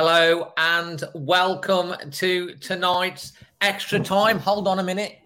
[0.00, 4.38] Hello and welcome to tonight's extra time.
[4.38, 5.18] Hold on a minute.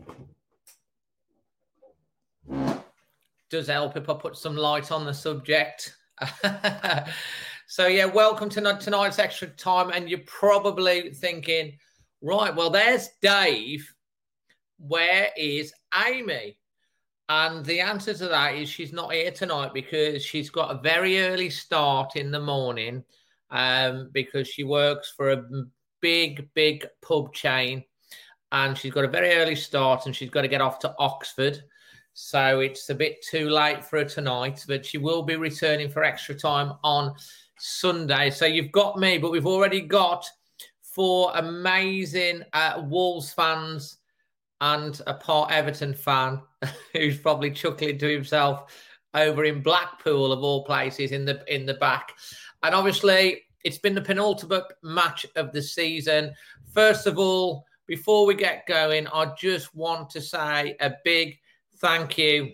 [3.50, 5.94] Does help if I put some light on the subject.
[7.66, 9.90] so, yeah, welcome to tonight's extra time.
[9.90, 11.76] And you're probably thinking,
[12.22, 13.86] right, well, there's Dave.
[14.78, 15.74] Where is
[16.08, 16.56] Amy?
[17.28, 21.20] And the answer to that is she's not here tonight because she's got a very
[21.20, 23.04] early start in the morning
[23.52, 25.44] um, because she works for a
[26.00, 27.84] big, big pub chain
[28.50, 31.62] and she's got a very early start and she's got to get off to Oxford.
[32.14, 36.02] So it's a bit too late for her tonight, but she will be returning for
[36.02, 37.14] extra time on
[37.58, 38.30] Sunday.
[38.30, 40.28] So you've got me, but we've already got
[40.82, 43.98] four amazing uh, Wolves fans
[44.60, 46.40] and a part Everton fan
[46.92, 48.64] who's probably chuckling to himself
[49.14, 52.12] over in Blackpool of all places in the in the back.
[52.62, 56.32] And obviously, it's been the penultimate match of the season.
[56.72, 61.38] First of all, before we get going, I just want to say a big
[61.78, 62.52] thank you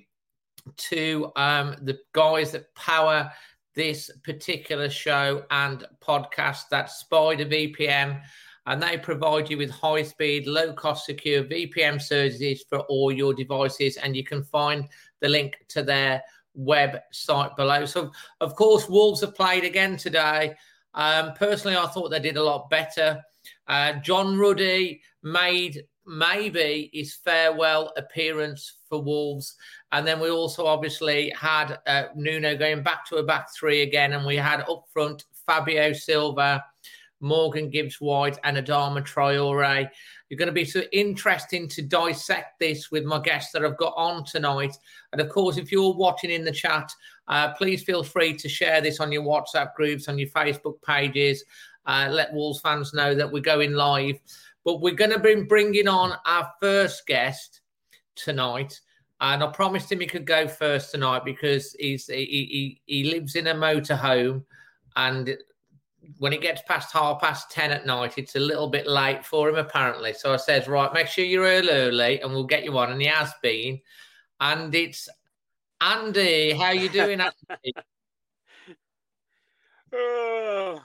[0.76, 3.30] to um, the guys that power
[3.74, 6.62] this particular show and podcast.
[6.70, 8.20] That's Spider VPN,
[8.66, 13.32] and they provide you with high speed, low cost, secure VPN services for all your
[13.32, 13.96] devices.
[13.96, 14.88] And you can find
[15.20, 16.22] the link to their
[16.56, 17.84] website below.
[17.84, 20.54] So, of course, Wolves have played again today.
[20.94, 23.22] Um, personally, I thought they did a lot better.
[23.66, 29.54] Uh, John Ruddy made maybe his farewell appearance for Wolves.
[29.92, 34.14] And then we also obviously had uh, Nuno going back to a back three again.
[34.14, 36.64] And we had up front Fabio Silva,
[37.20, 39.88] Morgan Gibbs White, and Adama Traore.
[40.28, 43.94] You're going to be so interesting to dissect this with my guests that I've got
[43.96, 44.76] on tonight.
[45.12, 46.90] And of course, if you're watching in the chat,
[47.28, 51.44] uh, please feel free to share this on your WhatsApp groups, on your Facebook pages.
[51.86, 54.16] Uh, let Wolves fans know that we're going live.
[54.64, 57.62] But we're going to be bringing on our first guest
[58.14, 58.78] tonight.
[59.20, 63.34] And I promised him he could go first tonight because he's he, he, he lives
[63.34, 64.44] in a motorhome
[64.94, 65.36] and
[66.16, 69.48] when it gets past half past 10 at night, it's a little bit late for
[69.48, 70.12] him, apparently.
[70.14, 72.90] So I says, right, make sure you're early, early and we'll get you on.
[72.90, 73.80] And he has been.
[74.40, 75.08] And it's
[75.80, 76.52] Andy.
[76.52, 77.74] How you doing, Andy?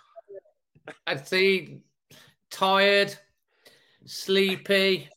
[1.08, 1.80] I see
[2.50, 3.16] tired,
[4.06, 5.10] sleepy.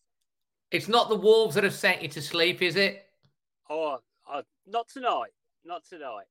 [0.71, 3.06] It's not the wolves that have sent you to sleep, is it?
[3.69, 3.99] Oh,
[4.31, 5.32] uh, not tonight.
[5.64, 6.26] Not tonight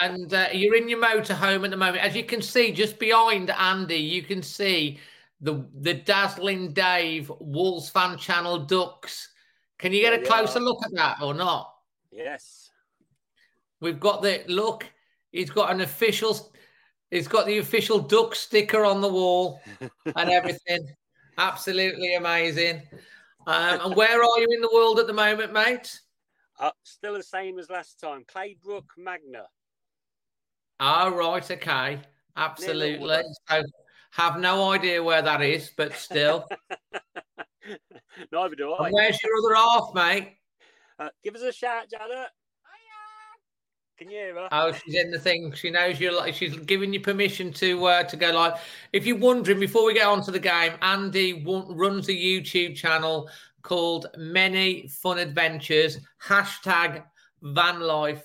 [0.00, 2.02] and uh, you're in your motorhome at the moment.
[2.02, 4.98] As you can see, just behind Andy, you can see
[5.40, 9.30] the the dazzling Dave Wolves fan channel ducks.
[9.78, 11.74] Can you get a closer look at that or not?
[12.10, 12.70] Yes.
[13.80, 14.86] We've got the look.
[15.32, 16.52] He's got an official.
[17.10, 20.88] He's got the official duck sticker on the wall and everything.
[21.38, 22.82] Absolutely amazing.
[23.46, 26.00] Um, and where are you in the world at the moment, mate?
[26.58, 28.24] Uh, still the same as last time.
[28.24, 29.44] Claybrooke Magna.
[30.80, 31.50] Oh, right.
[31.50, 32.00] Okay.
[32.36, 33.22] Absolutely.
[33.48, 33.62] So
[34.10, 36.46] have no idea where that is, but still.
[38.32, 38.86] Neither do I.
[38.86, 40.36] And where's your other half, mate?
[40.98, 42.28] Uh, give us a shout, Janet.
[43.98, 44.48] Can you hear her?
[44.52, 45.52] Oh, she's in the thing.
[45.52, 48.60] She knows you're like she's giving you permission to uh, to go live.
[48.92, 52.76] If you're wondering, before we get on to the game, Andy w- runs a YouTube
[52.76, 53.30] channel
[53.66, 57.02] called Many Fun Adventures hashtag
[57.42, 58.22] Van Life,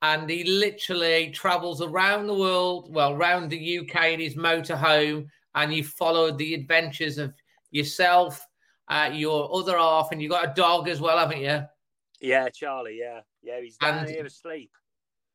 [0.00, 5.74] and he literally travels around the world, well, around the UK in his motorhome, and
[5.74, 7.34] you follow the adventures of
[7.70, 8.40] yourself,
[8.88, 11.60] uh, your other half, and you got a dog as well, haven't you?
[12.20, 12.98] Yeah, Charlie.
[12.98, 13.60] Yeah, yeah.
[13.60, 14.70] He's down And- here asleep.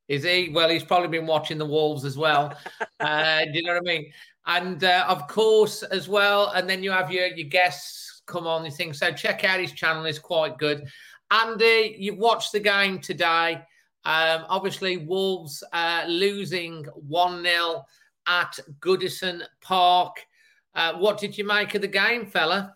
[0.10, 0.50] Is he?
[0.50, 2.58] Well, he's probably been watching the Wolves as well.
[3.00, 4.12] uh, do you know what I mean?
[4.46, 6.50] And uh, of course, as well.
[6.50, 9.00] And then you have your your guests come on and things.
[9.00, 10.88] So check out his channel; it's quite good.
[11.32, 13.62] Andy, you've watched the game today.
[14.06, 17.84] Um, obviously, Wolves uh, losing one 0
[18.28, 20.18] at Goodison Park.
[20.76, 22.76] Uh, what did you make of the game, fella?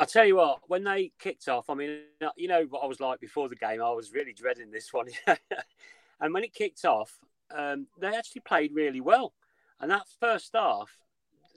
[0.00, 1.98] I tell you what, when they kicked off, I mean,
[2.34, 3.82] you know what I was like before the game.
[3.82, 5.08] I was really dreading this one,
[6.20, 7.18] and when it kicked off,
[7.54, 9.34] um, they actually played really well.
[9.78, 10.96] And that first half,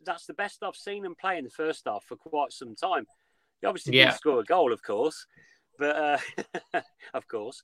[0.05, 3.07] that's the best I've seen them play in the first half for quite some time.
[3.61, 4.05] They obviously Yeah.
[4.05, 5.25] didn't score a goal, of course,
[5.77, 6.81] but uh,
[7.13, 7.63] of course,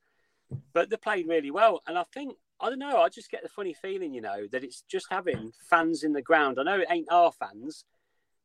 [0.74, 1.82] but they played really well.
[1.88, 3.02] And I think I don't know.
[3.02, 6.22] I just get the funny feeling, you know, that it's just having fans in the
[6.22, 6.58] ground.
[6.60, 7.86] I know it ain't our fans,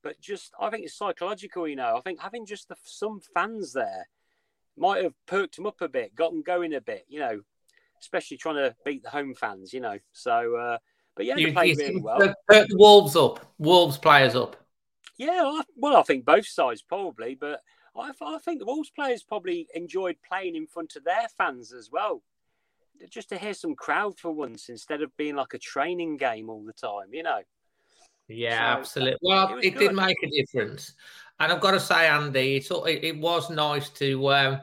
[0.03, 1.67] but just I think it's psychological.
[1.67, 4.09] You know, I think having just the, some fans there
[4.77, 7.07] might have perked them up a bit, got them going a bit.
[7.09, 7.41] You know,
[8.01, 9.73] especially trying to beat the home fans.
[9.73, 10.79] You know, so uh,
[11.17, 12.19] but yeah, they You, played really well.
[12.19, 14.57] the- the Wolves up, Wolves players up.
[15.17, 17.61] Yeah, I, well, I think both sides probably, but
[17.97, 21.91] I, I think the Wolves players probably enjoyed playing in front of their fans as
[21.91, 22.23] well,
[23.11, 26.65] just to hear some crowd for once instead of being like a training game all
[26.65, 27.13] the time.
[27.13, 27.41] You know.
[28.27, 29.19] Yeah, So, absolutely.
[29.23, 30.95] Well, it it, did make a difference,
[31.39, 34.33] and I've got to say, Andy, it's, it, it was nice to.
[34.33, 34.61] Um,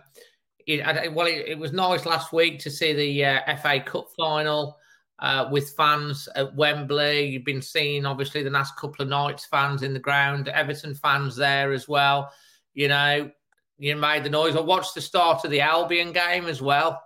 [0.68, 4.78] it, well, it, it was nice last week to see the uh, FA Cup final
[5.22, 7.28] uh, with fans at Wembley.
[7.28, 11.36] You've been seeing, obviously, the last couple of nights, fans in the ground, Everton fans
[11.36, 12.32] there as well.
[12.74, 13.32] You know,
[13.78, 14.56] you made the noise.
[14.56, 17.02] I watched the start of the Albion game as well,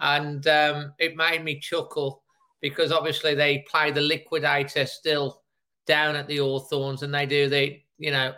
[0.00, 2.22] and um, it made me chuckle
[2.60, 5.42] because obviously they play the liquidator still
[5.86, 8.32] down at the Hawthorns and they do the, you know,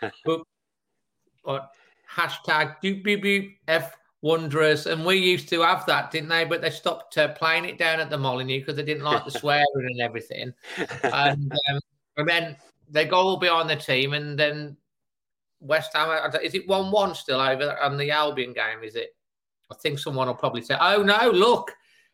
[1.42, 1.70] what,
[2.08, 4.86] hashtag doop boop boop F Wanderers.
[4.86, 6.44] And we used to have that, didn't they?
[6.44, 9.30] But they stopped uh, playing it down at the Molineux because they didn't like the
[9.30, 10.52] swearing and everything.
[11.04, 11.80] And, um,
[12.16, 12.56] and then
[12.90, 14.76] they go all behind the team and then
[15.60, 16.10] West Ham,
[16.42, 18.82] is it 1 1 still over on the Albion game?
[18.82, 19.14] Is it?
[19.70, 21.72] I think someone will probably say, oh no, look,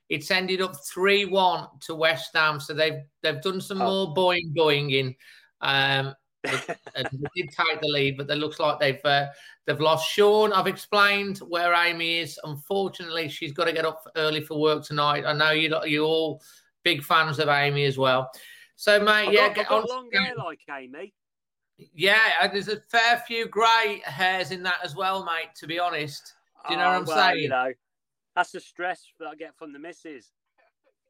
[0.09, 2.61] it's ended up 3 1 to West Ham.
[2.61, 3.87] So they've they've done some Oh.
[4.07, 5.15] more boing boing in.
[5.61, 7.03] Um, they
[7.37, 9.27] did take the lead, but it looks like they've uh,
[9.67, 10.11] they've lost.
[10.11, 12.39] Sean, I've explained where Amy is.
[12.45, 15.25] Unfortunately, she's got to get up early for work tonight.
[15.27, 16.43] I know you you're all
[16.83, 18.31] big fans of Amy as well.
[18.77, 19.85] So, mate, I've yeah, got, get on.
[19.89, 21.15] long hair like Amy.
[21.95, 25.55] Yeah, there's a fair few grey hairs in that as well, mate.
[25.57, 26.35] To be honest,
[26.67, 27.43] do you know what Oh, I'm well, saying?
[27.43, 27.73] You know,
[28.35, 30.33] that's the stress that I get from the missus.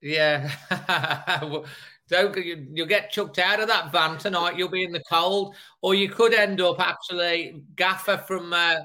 [0.02, 0.50] Yeah.
[2.08, 4.58] Don't you, you'll get chucked out of that van tonight.
[4.58, 8.80] You'll be in the cold, or you could end up actually Gaffer from uh,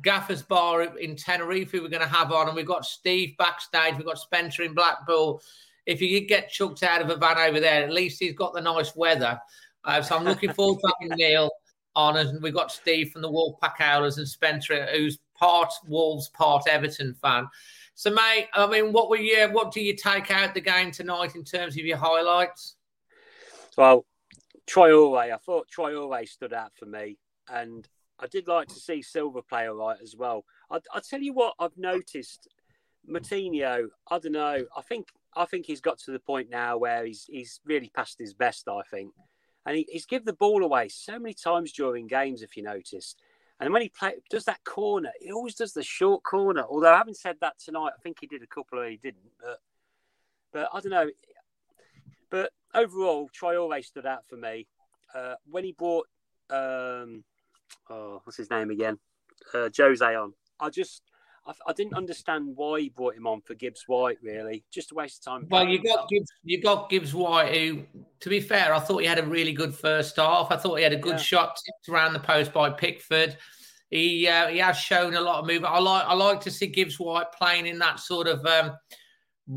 [0.00, 1.72] Gaffer's Bar in Tenerife.
[1.72, 3.96] We're going to have on, and we've got Steve backstage.
[3.96, 5.42] We've got Spencer in Blackpool.
[5.84, 8.60] If you get chucked out of a van over there, at least he's got the
[8.60, 9.38] nice weather.
[9.84, 11.50] Uh, so I'm looking forward to having Neil
[11.96, 16.68] on, and we've got Steve from the Wolfpack Howlers and Spencer, who's part Wolves, part
[16.68, 17.46] Everton fan.
[18.00, 19.50] So, mate, I mean, what were you?
[19.52, 22.76] What do you take out the game tonight in terms of your highlights?
[23.76, 24.06] Well,
[24.66, 27.86] Traore, I thought Troy Orway stood out for me, and
[28.18, 30.46] I did like to see Silva play all right as well.
[30.70, 32.48] I, I tell you what, I've noticed
[33.06, 33.88] Moutinho.
[34.10, 34.64] I don't know.
[34.74, 38.18] I think I think he's got to the point now where he's he's really past
[38.18, 38.66] his best.
[38.66, 39.12] I think,
[39.66, 42.40] and he, he's given the ball away so many times during games.
[42.40, 43.20] If you noticed.
[43.60, 46.64] And when he play, does that corner, he always does the short corner.
[46.68, 49.20] Although I haven't said that tonight, I think he did a couple, or he didn't.
[49.38, 49.58] But,
[50.52, 51.10] but I don't know.
[52.30, 54.66] But overall, always stood out for me.
[55.14, 56.06] Uh, when he brought,
[56.48, 57.22] um,
[57.90, 58.98] oh, what's his name again?
[59.52, 60.32] Uh, Jose on.
[60.58, 61.02] I just,
[61.46, 64.18] I, I didn't understand why he brought him on for Gibbs White.
[64.22, 65.46] Really, just a waste of time.
[65.50, 67.82] Well, you got Gibbs, you got Gibbs White, who,
[68.20, 70.50] to be fair, I thought he had a really good first half.
[70.50, 71.18] I thought he had a good Yeah.
[71.18, 73.36] shot tipped around the post by Pickford.
[73.90, 75.74] He uh, he has shown a lot of movement.
[75.74, 78.76] I like I like to see Gibbs White playing in that sort of um,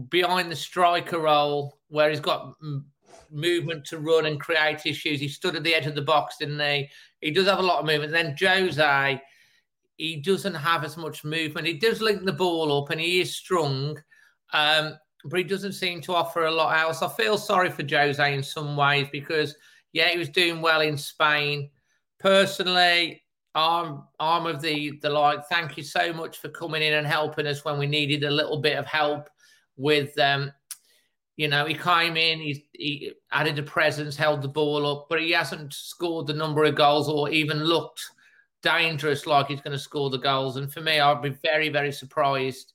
[0.09, 2.83] behind the striker role where he's got mm,
[3.29, 5.19] movement to run and create issues.
[5.19, 6.89] He stood at the edge of the box, didn't he?
[7.21, 8.11] he does have a lot of movement.
[8.11, 9.21] then Jose,
[9.97, 11.67] he doesn't have as much movement.
[11.67, 13.97] He does link the ball up and he is strong,
[14.51, 14.93] um,
[15.25, 17.01] but he doesn't seem to offer a lot else.
[17.01, 19.55] I feel sorry for Jose in some ways because,
[19.93, 21.69] yeah, he was doing well in Spain.
[22.19, 23.23] Personally,
[23.55, 25.45] I'm I'm of the the like.
[25.47, 28.59] Thank you so much for coming in and helping us when we needed a little
[28.59, 29.29] bit of help
[29.77, 30.51] with um,
[31.35, 35.19] you know, he came in, he, he added a presence, held the ball up, but
[35.19, 38.01] he hasn't scored the number of goals or even looked
[38.63, 40.57] dangerous like he's going to score the goals.
[40.57, 42.73] And for me, I'd be very, very surprised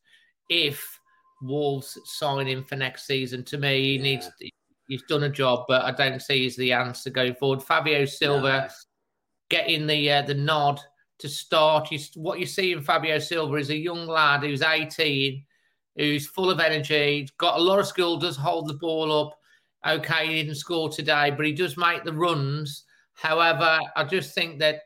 [0.49, 1.01] if
[1.43, 3.45] Wolves sign him for next season.
[3.45, 4.03] To me, he yeah.
[4.03, 4.31] needs
[4.87, 7.63] he's done a job, but I don't see he's the answer going forward.
[7.63, 8.75] Fabio Silva no.
[9.51, 10.81] getting the uh, the nod
[11.19, 11.91] to start.
[11.91, 15.45] You, what you see in Fabio Silva is a young lad who's 18
[15.99, 19.37] who's full of energy, got a lot of skill, does hold the ball up.
[19.87, 22.85] Okay, he didn't score today, but he does make the runs.
[23.15, 24.83] However, I just think that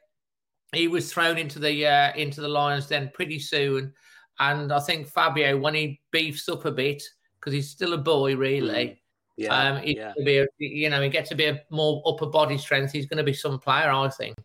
[0.73, 3.93] he was thrown into the uh, into the Lions den pretty soon,
[4.41, 7.03] and I think Fabio, when he beefs up a bit,
[7.39, 8.87] because he's still a boy, really.
[8.87, 8.99] Mm.
[9.37, 10.13] Yeah, um, yeah.
[10.25, 12.93] Be a, you know, he gets a bit more upper body strength.
[12.93, 14.37] He's going to be some player, I think.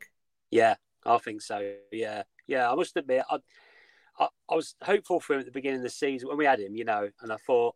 [0.49, 1.73] Yeah, I think so.
[1.91, 2.71] Yeah, yeah.
[2.71, 3.37] I must admit, I,
[4.17, 6.59] I, I, was hopeful for him at the beginning of the season when we had
[6.59, 7.75] him, you know, and I thought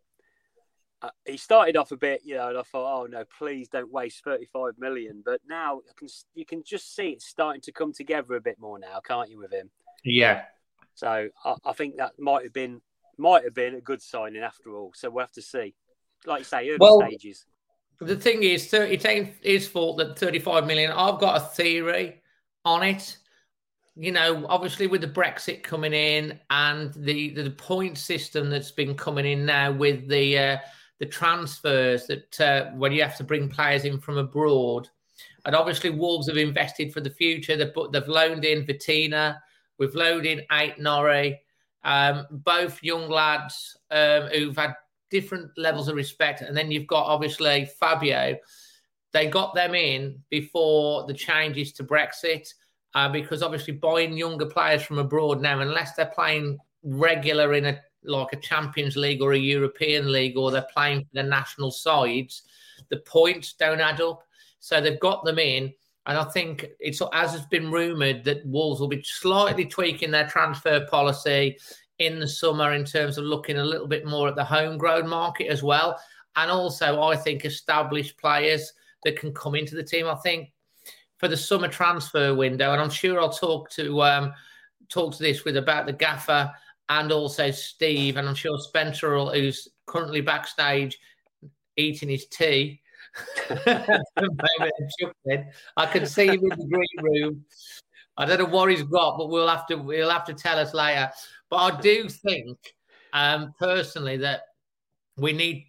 [1.26, 4.24] he started off a bit, you know, and I thought, oh no, please don't waste
[4.24, 5.22] 35 million.
[5.26, 8.78] But now can, you can just see it's starting to come together a bit more
[8.78, 9.70] now, can't you, with him?
[10.04, 10.44] Yeah.
[10.94, 12.82] So I, I think that might have been
[13.18, 14.92] might have been a good signing after all.
[14.96, 15.76] So we'll have to see.
[16.26, 17.46] Like you say, early well, stages.
[18.00, 20.92] The thing is, it ain't his fault that 35 million.
[20.92, 22.22] I've got a theory
[22.66, 23.18] on it
[23.96, 28.96] you know, obviously with the Brexit coming in and the the point system that's been
[28.96, 30.58] coming in now with the uh,
[31.02, 34.88] the transfers that uh, when you have to bring players in from abroad,
[35.46, 37.58] and obviously Wolves have invested for the future.
[37.58, 39.40] They've they've loaned in Vitinha,
[39.80, 41.38] we've loaned in Ait-Nouri,
[41.84, 44.76] um, both young lads um, who've had
[45.10, 48.38] different levels of respect, and then you've got obviously Fabio.
[49.12, 52.48] They got them in before the changes to Brexit
[52.94, 57.82] uh, because obviously buying younger players from abroad now, unless they're playing regular in a
[58.04, 62.44] like a Champions League or a European League, or they're playing for the national sides,
[62.90, 64.24] the points don't add up.
[64.60, 65.74] So they've got them in,
[66.06, 70.28] and I think it's as has been rumoured that Wolves will be slightly tweaking their
[70.28, 71.58] transfer policy
[72.00, 75.48] in the summer in terms of looking a little bit more at the homegrown market
[75.48, 76.00] as well,
[76.36, 80.08] and also I think established players that can come into the team.
[80.08, 80.52] I think
[81.18, 84.34] for the summer transfer window, and I'm sure I'll talk to um,
[84.90, 86.52] talk to this with about the gaffer
[86.92, 91.00] and also Steve, and I'm sure Spencer, who's currently backstage
[91.78, 92.82] eating his tea.
[95.78, 97.46] I can see him in the green room.
[98.18, 100.74] I don't know what he's got, but we'll have to we'll have to tell us
[100.74, 101.10] later.
[101.50, 102.58] But I do think,
[103.14, 104.42] um, personally, that
[105.16, 105.68] we need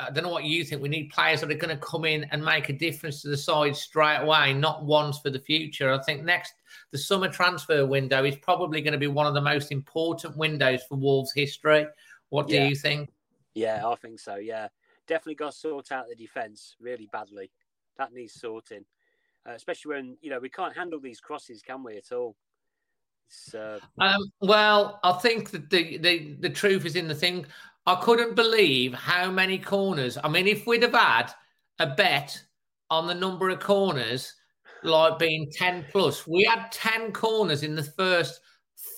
[0.00, 0.82] I don't know what you think.
[0.82, 3.36] We need players that are going to come in and make a difference to the
[3.36, 5.92] side straight away, not ones for the future.
[5.92, 6.54] I think next,
[6.90, 10.82] the summer transfer window is probably going to be one of the most important windows
[10.88, 11.86] for Wolves' history.
[12.30, 12.68] What do yeah.
[12.68, 13.10] you think?
[13.54, 14.36] Yeah, I think so.
[14.36, 14.68] Yeah,
[15.06, 17.50] definitely got to sort out the defence really badly.
[17.96, 18.84] That needs sorting,
[19.48, 22.36] uh, especially when you know we can't handle these crosses, can we at all?
[23.54, 23.78] Uh...
[23.98, 27.46] Um, well, I think that the, the the truth is in the thing.
[27.88, 30.18] I couldn't believe how many corners.
[30.22, 31.32] I mean, if we'd have had
[31.78, 32.38] a bet
[32.90, 34.34] on the number of corners,
[34.82, 38.42] like being 10 plus, we had 10 corners in the first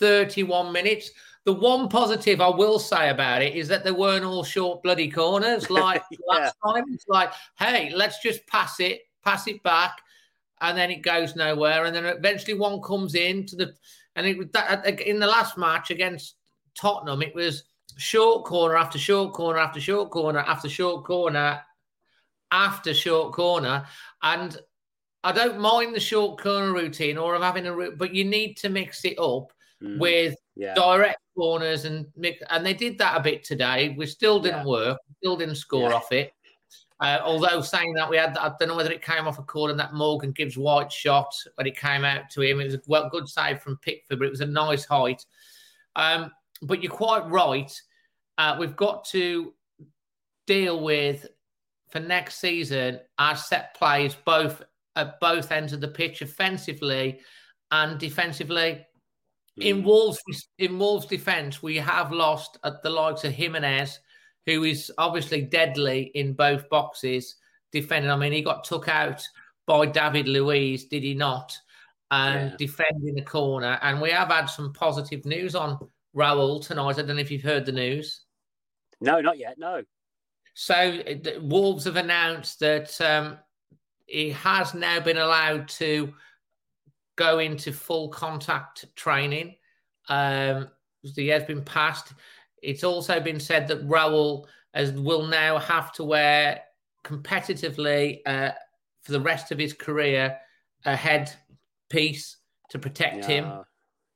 [0.00, 1.12] 31 minutes.
[1.44, 5.08] The one positive I will say about it is that they weren't all short bloody
[5.08, 6.18] corners like yeah.
[6.26, 6.82] last time.
[6.92, 9.98] It's like, hey, let's just pass it, pass it back,
[10.62, 11.84] and then it goes nowhere.
[11.84, 13.72] And then eventually one comes in to the,
[14.16, 16.34] and it was that, in the last match against
[16.74, 17.62] Tottenham, it was
[17.96, 21.60] short corner after short corner after short corner after short corner
[22.50, 23.86] after short corner.
[24.22, 24.58] And
[25.22, 28.56] I don't mind the short corner routine or of having a route, but you need
[28.58, 29.98] to mix it up mm.
[29.98, 30.74] with yeah.
[30.74, 32.42] direct corners and mix.
[32.50, 33.94] And they did that a bit today.
[33.96, 34.72] We still didn't yeah.
[34.72, 35.96] work, still didn't score yeah.
[35.96, 36.32] off it.
[37.00, 39.72] Uh, although saying that we had, I don't know whether it came off a corner
[39.74, 42.60] that Morgan Gibbs White shot when it came out to him.
[42.60, 45.24] It was a well good save from Pickford, but it was a nice height.
[45.96, 46.30] Um,
[46.62, 47.72] but you're quite right.
[48.38, 49.52] Uh, we've got to
[50.46, 51.26] deal with
[51.90, 54.62] for next season our set plays both
[54.96, 57.20] at both ends of the pitch, offensively
[57.70, 58.84] and defensively.
[59.58, 59.64] Mm.
[59.64, 60.20] In Wolves,
[60.58, 63.98] in Wolves' defence, we have lost at the likes of Jimenez,
[64.46, 67.36] who is obviously deadly in both boxes
[67.72, 68.10] defending.
[68.10, 69.22] I mean, he got took out
[69.66, 71.56] by David Luiz, did he not?
[72.10, 72.56] and Yeah.
[72.56, 73.78] defending the corner.
[73.82, 75.78] And we have had some positive news on
[76.14, 76.98] Raul tonight.
[76.98, 78.22] I don't know if you've heard the news.
[79.00, 79.56] No, not yet.
[79.58, 79.82] No.
[80.54, 83.38] So uh, the Wolves have announced that um,
[84.06, 86.12] he has now been allowed to
[87.16, 89.54] go into full contact training.
[90.08, 90.68] Um,
[91.02, 92.12] he has been passed.
[92.62, 96.60] It's also been said that Raul as will now have to wear
[97.04, 98.50] competitively uh,
[99.02, 100.38] for the rest of his career
[100.84, 101.32] a head
[101.88, 102.36] piece
[102.70, 103.50] to protect him.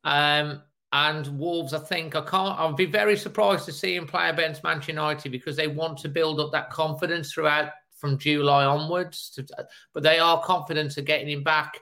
[0.05, 0.63] Um,
[0.95, 2.57] and Wolves, I think I can't.
[2.57, 6.09] I'd be very surprised to see him play against Manchester United because they want to
[6.09, 9.31] build up that confidence throughout from July onwards.
[9.31, 9.45] To,
[9.93, 11.81] but they are confident of getting him back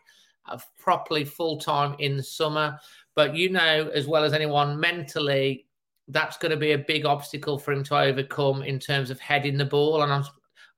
[0.48, 2.78] uh, properly full time in the summer.
[3.14, 5.66] But you know as well as anyone, mentally,
[6.08, 9.58] that's going to be a big obstacle for him to overcome in terms of heading
[9.58, 10.02] the ball.
[10.02, 10.24] And I'm,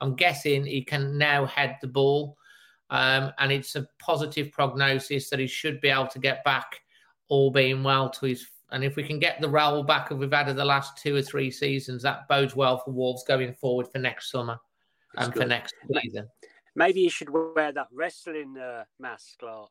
[0.00, 2.37] I'm guessing he can now head the ball.
[2.91, 6.81] Um, and it's a positive prognosis that he should be able to get back
[7.28, 8.47] all being well to his.
[8.71, 11.14] And if we can get the Raul back that we've had in the last two
[11.14, 14.59] or three seasons, that bodes well for Wolves going forward for next summer
[15.14, 16.28] That's and for next season.
[16.75, 19.71] Maybe you should wear that wrestling uh, mask, Clark.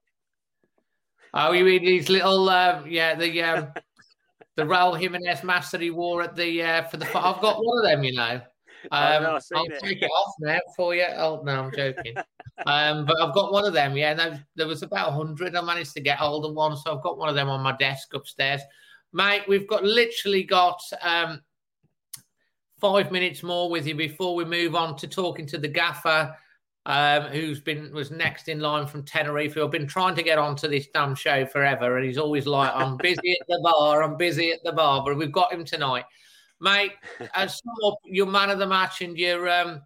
[1.33, 3.73] Oh, you mean these little, um, yeah, the um,
[4.55, 7.05] the Raul Jimenez mask that he wore at the uh, for the.
[7.07, 8.41] I've got one of them, you know.
[8.91, 9.79] Um, know, I've seen I'll it.
[9.79, 11.05] take it off now for you.
[11.15, 12.15] Oh no, I'm joking.
[12.65, 13.95] um, but I've got one of them.
[13.95, 15.55] Yeah, there, there was about hundred.
[15.55, 17.75] I managed to get hold of one, so I've got one of them on my
[17.77, 18.61] desk upstairs.
[19.13, 21.41] Mate, we've got literally got um,
[22.81, 26.35] five minutes more with you before we move on to talking to the gaffer,
[26.85, 29.53] um, who's been was next in line from Tenerife.
[29.53, 32.71] Who I've been trying to get onto this damn show forever, and he's always like,
[32.75, 34.03] "I'm busy at the bar.
[34.03, 36.05] I'm busy at the bar," but we've got him tonight,
[36.63, 36.93] mate.
[37.35, 39.81] As sum up your man of the match and your um,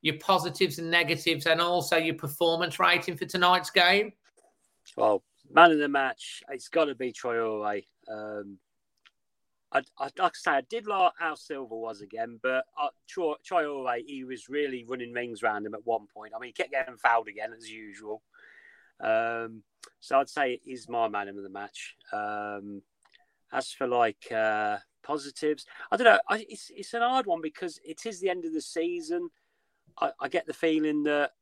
[0.00, 4.12] your positives and negatives, and also your performance rating for tonight's game.
[4.96, 7.84] Well, man of the match, it's got to be Traore.
[8.10, 8.58] Um,
[9.70, 13.36] I, I, like I say, I did like how Silva was again, but uh, Tro-
[13.48, 16.32] Traore, he was really running rings around him at one point.
[16.36, 18.22] I mean, he kept getting fouled again as usual.
[19.00, 19.62] Um,
[20.00, 21.96] so I'd say he's my man of the match.
[22.12, 22.82] Um,
[23.52, 26.18] as for like uh, positives, I don't know.
[26.28, 29.28] I, it's it's an hard one because it is the end of the season.
[30.00, 31.32] I, I get the feeling that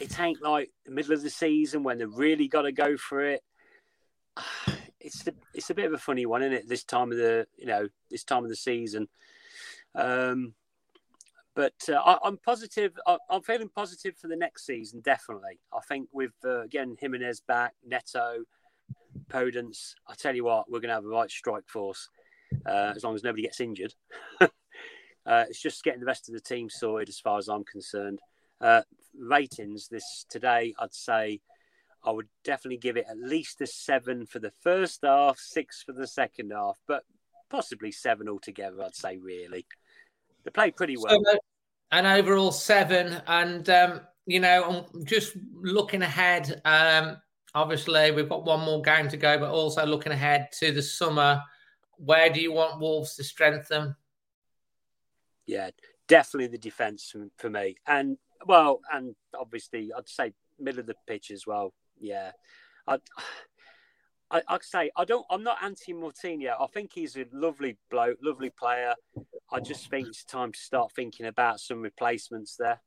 [0.00, 3.24] it ain't like the middle of the season when they really got to go for
[3.24, 3.42] it.
[5.04, 6.68] It's the, it's a bit of a funny one, isn't it?
[6.68, 9.08] This time of the you know this time of the season.
[9.96, 10.54] Um,
[11.56, 12.92] but uh, I, I'm positive.
[13.04, 15.00] I, I'm feeling positive for the next season.
[15.00, 18.44] Definitely, I think with uh, again Jimenez back, Neto,
[19.28, 19.94] Podence.
[20.06, 22.08] I tell you what, we're going to have a right strike force
[22.66, 23.94] uh, as long as nobody gets injured.
[24.40, 24.48] uh,
[25.26, 28.18] it's just getting the rest of the team sorted, as far as I'm concerned.
[28.60, 28.82] Uh,
[29.18, 31.40] ratings this today, I'd say
[32.04, 35.92] I would definitely give it at least a seven for the first half, six for
[35.92, 37.04] the second half, but
[37.50, 38.82] possibly seven altogether.
[38.82, 39.66] I'd say really,
[40.44, 41.22] they played pretty well.
[41.24, 41.38] So,
[41.92, 46.60] an overall seven, and um, you know, I'm just looking ahead.
[46.64, 47.18] Um,
[47.54, 51.40] obviously, we've got one more game to go, but also looking ahead to the summer.
[52.04, 53.94] Where do you want Wolves to strengthen?
[55.46, 55.70] yeah,
[56.08, 61.30] definitely the defence for, me, and well, and obviously I'd say middle of the pitch
[61.30, 61.74] as well.
[61.98, 62.32] Yeah,
[62.86, 62.98] I,
[64.30, 65.26] I, I'd say I don't.
[65.30, 66.54] I'm not anti Moutinho.
[66.60, 68.94] I think he's a lovely bloke, lovely player.
[69.50, 72.80] I just think it's time to start thinking about some replacements there.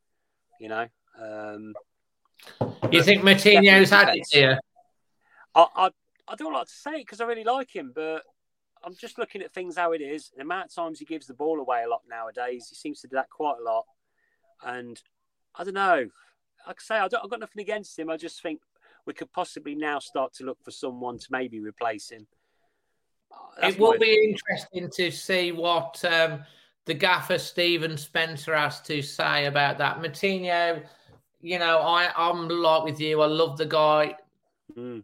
[0.59, 0.87] You know,
[1.21, 1.73] um,
[2.91, 4.59] You think Moutinho's had it here?
[5.53, 5.89] I, I
[6.27, 8.23] I don't like to say it because I really like him, but
[8.85, 10.31] I'm just looking at things how it is.
[10.35, 13.07] The amount of times he gives the ball away a lot nowadays, he seems to
[13.07, 13.85] do that quite a lot.
[14.63, 15.01] And
[15.55, 16.07] I don't know.
[16.67, 18.09] Like I say, I don't, I've got nothing against him.
[18.09, 18.61] I just think
[19.05, 22.27] we could possibly now start to look for someone to maybe replace him.
[23.31, 24.35] Uh, That's it will be opinion.
[24.35, 26.43] interesting to see what um,
[26.85, 29.99] the gaffer Stephen Spencer has to say about that.
[29.99, 30.83] Moutinho,
[31.41, 33.21] you know, I, I'm like with you.
[33.21, 34.15] I love the guy.
[34.75, 35.03] Mm.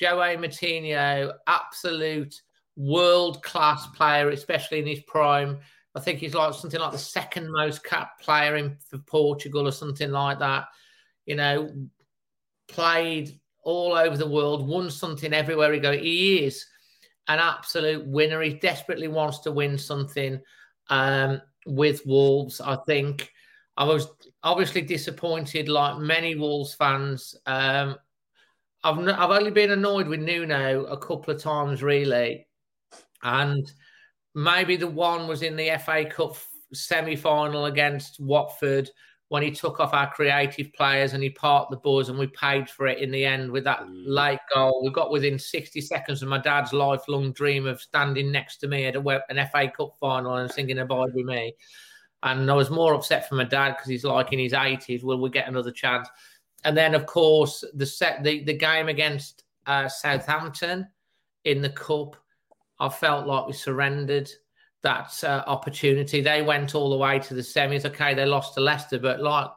[0.00, 2.42] João Moutinho, absolute
[2.78, 5.58] world class player, especially in his prime.
[5.94, 9.72] I think he's like something like the second most capped player in for Portugal or
[9.72, 10.66] something like that.
[11.26, 11.70] You know,
[12.68, 16.00] played all over the world, won something everywhere he goes.
[16.00, 16.64] He is
[17.26, 18.40] an absolute winner.
[18.40, 20.40] He desperately wants to win something
[20.88, 22.60] um, with Wolves.
[22.60, 23.30] I think
[23.76, 24.08] I was
[24.42, 27.34] obviously disappointed, like many Wolves fans.
[27.44, 27.96] Um,
[28.84, 32.46] I've I've only been annoyed with Nuno a couple of times, really,
[33.22, 33.70] and
[34.34, 36.36] maybe the one was in the FA Cup
[36.72, 38.90] semi final against Watford
[39.28, 42.68] when he took off our creative players and he parked the buzz and we paid
[42.68, 44.04] for it in the end with that mm.
[44.06, 44.82] late goal.
[44.82, 48.86] We got within 60 seconds of my dad's lifelong dream of standing next to me
[48.86, 51.54] at a, an FA Cup final and singing Abide With Me.
[52.22, 55.04] And I was more upset for my dad because he's like in his 80s.
[55.04, 56.08] Will we get another chance?
[56.64, 60.88] And then, of course, the set the, the game against uh, Southampton
[61.44, 62.16] in the cup,
[62.80, 64.30] I felt like we surrendered
[64.82, 66.20] that uh, opportunity.
[66.20, 67.84] They went all the way to the semis.
[67.84, 69.50] Okay, they lost to Leicester, but like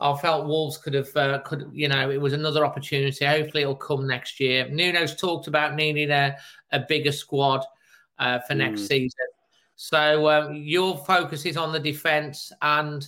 [0.00, 3.24] I felt Wolves could have, uh, could you know, it was another opportunity.
[3.24, 4.68] Hopefully, it'll come next year.
[4.68, 6.36] Nuno's talked about needing a,
[6.72, 7.64] a bigger squad
[8.18, 8.58] uh, for mm.
[8.58, 9.26] next season.
[9.76, 13.06] So um, your focus is on the defence and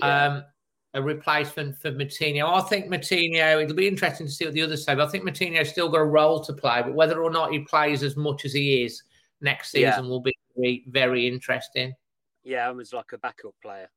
[0.00, 0.26] yeah.
[0.26, 0.44] um,
[0.94, 2.52] a replacement for Moutinho.
[2.52, 3.62] I think Moutinho.
[3.62, 4.94] It'll be interesting to see what the others say.
[4.94, 6.82] But I think Moutinho's still got a role to play.
[6.82, 9.02] But whether or not he plays as much as he is
[9.40, 10.10] next season yeah.
[10.10, 11.94] will be very, very interesting.
[12.42, 13.88] Yeah, was like a backup player.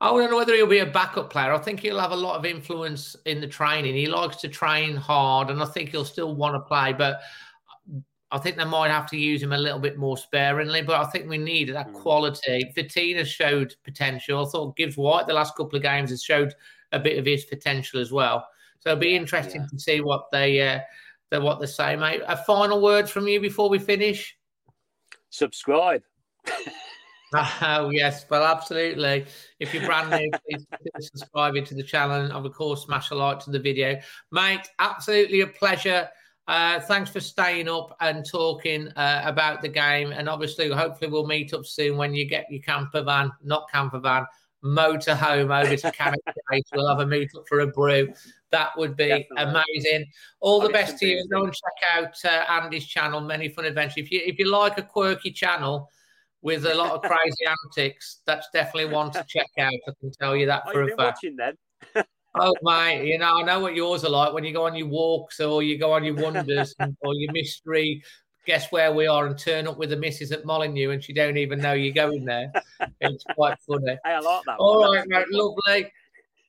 [0.00, 1.52] I don't know whether he'll be a backup player.
[1.52, 3.94] I think he'll have a lot of influence in the training.
[3.94, 6.92] He likes to train hard, and I think he'll still want to play.
[6.92, 7.20] But
[8.32, 10.80] I think they might have to use him a little bit more sparingly.
[10.80, 11.92] But I think we need that mm.
[11.92, 12.72] quality.
[12.74, 14.44] Vitinha showed potential.
[14.44, 16.54] I thought Gibbs White the last couple of games has showed
[16.92, 18.48] a bit of his potential as well.
[18.80, 19.66] So it'll be interesting yeah.
[19.68, 20.80] to see what they uh,
[21.40, 22.22] what they say, mate.
[22.26, 24.36] A final word from you before we finish
[25.28, 26.02] subscribe.
[27.34, 29.26] oh yes, well, absolutely.
[29.60, 30.66] If you're brand new, please
[31.00, 34.68] subscribe to the channel and of course smash a like to the video, mate.
[34.78, 36.08] Absolutely a pleasure.
[36.48, 41.26] Uh, thanks for staying up and talking uh, about the game, and obviously, hopefully, we'll
[41.26, 44.26] meet up soon when you get your camper van, not camper van,
[44.62, 46.20] motor home over to Canada.
[46.74, 48.12] we'll have a meet up for a brew.
[48.50, 49.62] That would be Definitely.
[49.72, 50.06] amazing.
[50.40, 51.26] All the best to you.
[51.28, 54.04] Go and check out uh, Andy's channel, Many Fun Adventures.
[54.04, 55.88] If you if you like a quirky channel
[56.42, 59.72] with a lot of crazy antics, that's definitely one to check out.
[59.72, 60.98] I can tell you that for a fact.
[60.98, 61.54] Watching then.
[62.38, 64.88] oh mate, you know I know what yours are like when you go on your
[64.88, 68.02] walks or you go on your wonders or your mystery.
[68.44, 71.36] Guess where we are and turn up with the missus at Molineux and she don't
[71.36, 72.52] even know you're going there.
[73.00, 73.96] It's quite funny.
[74.04, 74.56] Hey, I like that.
[74.58, 74.96] All one.
[74.96, 75.92] right, mate, lovely.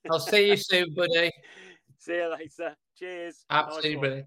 [0.10, 1.32] I'll see you soon, buddy.
[2.00, 2.76] See you later.
[2.98, 3.46] Cheers.
[3.50, 4.10] Absolutely.
[4.10, 4.24] Nice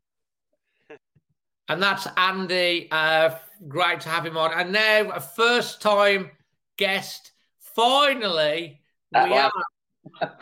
[1.68, 2.88] and that's Andy.
[2.90, 3.30] Uh,
[3.68, 4.52] great to have him on.
[4.52, 6.30] And now a first time
[6.76, 7.32] guest.
[7.58, 8.80] Finally,
[9.12, 9.52] we have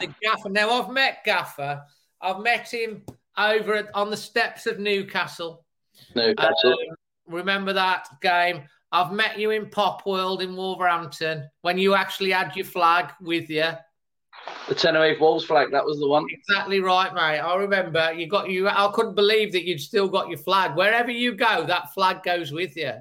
[0.00, 0.48] the Gaffer.
[0.48, 1.82] Now I've met Gaffer.
[2.20, 3.02] I've met him
[3.36, 5.64] over at, on the steps of Newcastle.
[6.14, 6.72] Newcastle.
[6.72, 6.96] Um,
[7.26, 8.62] remember that game?
[8.92, 13.50] I've met you in Pop World in Wolverhampton when you actually had your flag with
[13.50, 13.70] you.
[14.68, 16.26] The Tenerife Wolves flag, that was the one.
[16.30, 17.40] Exactly right, mate.
[17.40, 18.68] I remember you got you.
[18.68, 20.76] I couldn't believe that you'd still got your flag.
[20.76, 22.92] Wherever you go, that flag goes with you.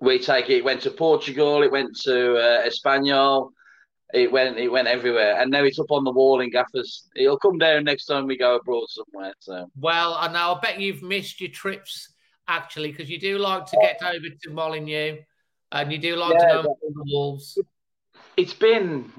[0.00, 0.58] We take it.
[0.58, 1.62] It went to Portugal.
[1.62, 3.50] It went to uh, Espanyol.
[4.16, 4.56] It went.
[4.56, 7.02] It went everywhere, and now it's up on the wall in Gaffers.
[7.14, 9.34] It'll come down next time we go abroad somewhere.
[9.40, 9.66] So.
[9.78, 10.54] Well, I know.
[10.54, 12.14] I bet you've missed your trips
[12.48, 15.18] actually, because you do like to get over to Molineux,
[15.72, 17.58] and you do like yeah, to go to the Wolves.
[18.38, 19.12] It's been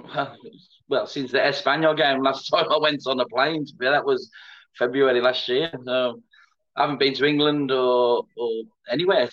[0.88, 3.66] well since the Espanyol game last time I went on a plane.
[3.80, 4.32] That was
[4.78, 5.72] February last year.
[5.86, 6.22] So
[6.76, 9.30] I haven't been to England or or anywhere.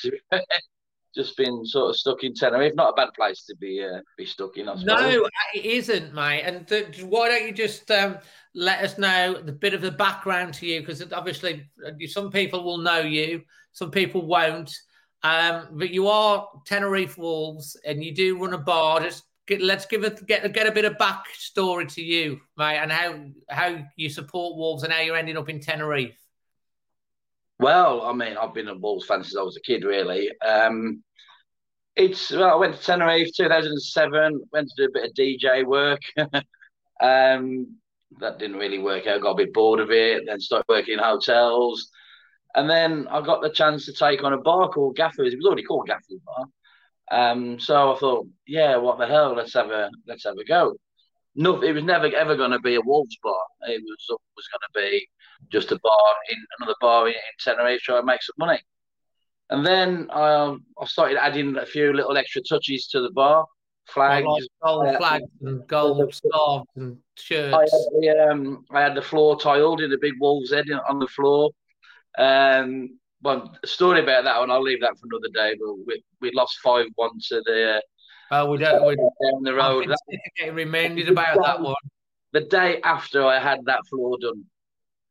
[1.14, 2.74] Just been sort of stuck in Tenerife.
[2.74, 4.66] Not a bad place to be uh, be stuck in.
[4.66, 6.42] No, it isn't, mate.
[6.42, 8.18] And th- why don't you just um,
[8.54, 10.80] let us know the bit of the background to you?
[10.80, 14.74] Because obviously, uh, some people will know you, some people won't.
[15.22, 19.00] Um, but you are Tenerife Wolves, and you do run a bar.
[19.00, 22.92] Just get, let's give it get get a bit of backstory to you, mate, and
[22.92, 26.18] how how you support Wolves and how you're ending up in Tenerife.
[27.64, 30.30] Well, I mean, I've been a Wolves fan since I was a kid, really.
[30.42, 31.02] Um,
[31.96, 36.02] it's well, I went to Tenerife 2007, went to do a bit of DJ work.
[37.00, 37.78] um,
[38.20, 39.22] that didn't really work out.
[39.22, 40.24] Got a bit bored of it.
[40.26, 41.90] Then started working in hotels,
[42.54, 45.32] and then I got the chance to take on a bar called Gaffers.
[45.32, 46.46] It was already called Gaffers Bar.
[47.10, 49.34] Um, so I thought, yeah, what the hell?
[49.34, 50.76] Let's have a let's have a go.
[51.34, 53.46] No, it was never ever going to be a Wolves bar.
[53.68, 55.08] It was was going to be
[55.50, 58.60] just a bar in another bar in, in Tenerife, trying to make some money.
[59.50, 63.46] And then um, I started adding a few little extra touches to the bar.
[63.86, 67.54] Flags, like gold uh, flags and gold scarves and shirts.
[67.54, 70.98] I had, the, um, I had the floor tiled in a big wolf's head on
[70.98, 71.50] the floor.
[72.16, 75.56] Um, well, a story about that one, I'll leave that for another day.
[75.60, 77.80] But we, we lost 5 1 to the.
[78.30, 78.86] Uh, we don't.
[78.86, 79.88] We, down the road.
[79.88, 81.74] That, reminded about that one.
[82.32, 84.44] The day after I had that floor done,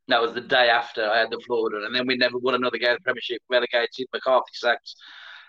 [0.07, 2.55] that was the day after I had the floor done, and then we never won
[2.55, 4.07] another game of the Premiership, relegated.
[4.13, 4.95] McCarthy sacked.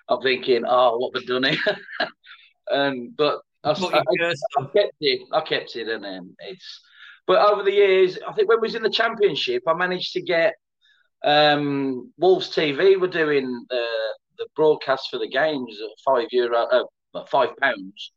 [0.09, 1.59] I'm thinking, oh, what we've done here.
[2.71, 4.03] um, but I, I,
[4.59, 5.23] I, kept it.
[5.33, 6.81] I kept it, and then it's.
[7.27, 10.21] But over the years, I think when we was in the championship, I managed to
[10.21, 10.55] get
[11.25, 13.87] um, Wolves TV were doing the
[14.37, 18.13] the broadcast for the games at five euro, uh, five pounds.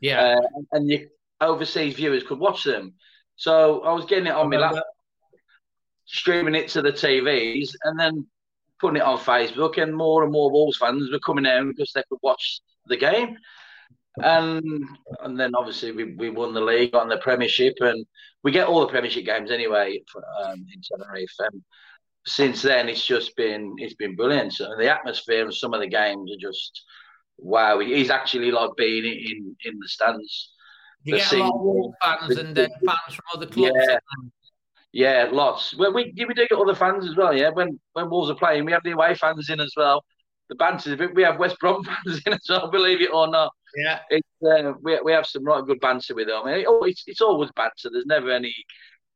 [0.00, 1.08] Yeah, uh, and the
[1.40, 2.94] overseas viewers could watch them.
[3.36, 4.84] So I was getting it on my laptop,
[6.12, 8.26] streaming it to the TVs, and then
[8.80, 9.82] putting it on Facebook.
[9.82, 13.36] And more and more Wolves fans were coming in because they could watch the game.
[14.18, 14.62] And
[15.20, 18.04] and then obviously we, we won the league, on the Premiership, and
[18.44, 21.34] we get all the Premiership games anyway for, um, in Tenerife.
[21.38, 21.62] And
[22.26, 24.52] since then, it's just been it's been brilliant.
[24.52, 26.82] So the atmosphere of some of the games are just
[27.38, 27.78] wow.
[27.78, 30.52] He's actually like being in in the stands.
[31.04, 33.74] You get a lot of Wolves fans and uh, fans from other clubs.
[33.74, 33.98] Yeah.
[34.92, 35.74] Yeah, lots.
[35.76, 37.34] Well, we we do get other fans as well.
[37.34, 40.04] Yeah, when when Wolves are playing, we have the away fans in as well.
[40.50, 42.70] The banter, we have West Brom fans in as well.
[42.70, 43.52] Believe it or not.
[43.74, 46.42] Yeah, it's uh, we we have some right good banter with them.
[46.44, 47.88] I mean, oh, it's it's always banter.
[47.90, 48.54] There's never any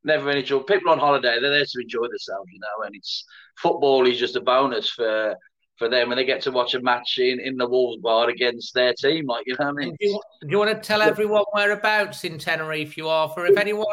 [0.02, 0.64] never any trouble.
[0.64, 2.86] People on holiday, they're there to enjoy themselves, you know.
[2.86, 3.24] And it's
[3.58, 5.36] football is just a bonus for
[5.78, 8.72] for them when they get to watch a match in, in the Wolves bar against
[8.74, 9.26] their team.
[9.26, 9.96] Like, you know what I mean?
[10.00, 13.28] Do you, do you, want to tell everyone whereabouts in Tenerife you are?
[13.28, 13.86] For if anyone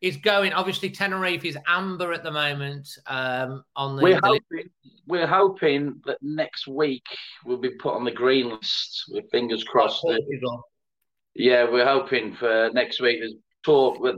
[0.00, 2.88] is going, obviously Tenerife is amber at the moment.
[3.06, 4.70] Um, on the we're hoping,
[5.06, 7.06] we're hoping that next week
[7.44, 9.04] we'll be put on the green list.
[9.08, 10.02] With fingers crossed.
[10.02, 10.62] That,
[11.34, 13.20] yeah, we're hoping for next week.
[13.20, 14.16] There's talk with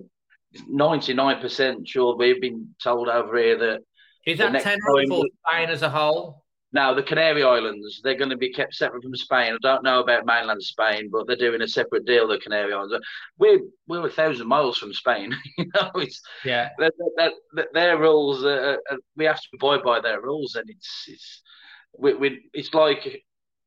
[0.69, 3.81] ninety nine percent sure we've been told over here that.
[4.25, 6.42] Is that Tenerife or Spain as a whole?
[6.75, 9.53] Now, the Canary Islands, they're going to be kept separate from Spain.
[9.53, 12.95] I don't know about mainland Spain, but they're doing a separate deal, the Canary Islands.
[13.39, 15.35] We're, we're a thousand miles from Spain.
[15.59, 16.71] you know, it's, yeah.
[17.75, 20.55] their rules, uh, uh, we have to abide by their rules.
[20.55, 21.43] And it's, it's,
[21.99, 23.23] we, we, it's like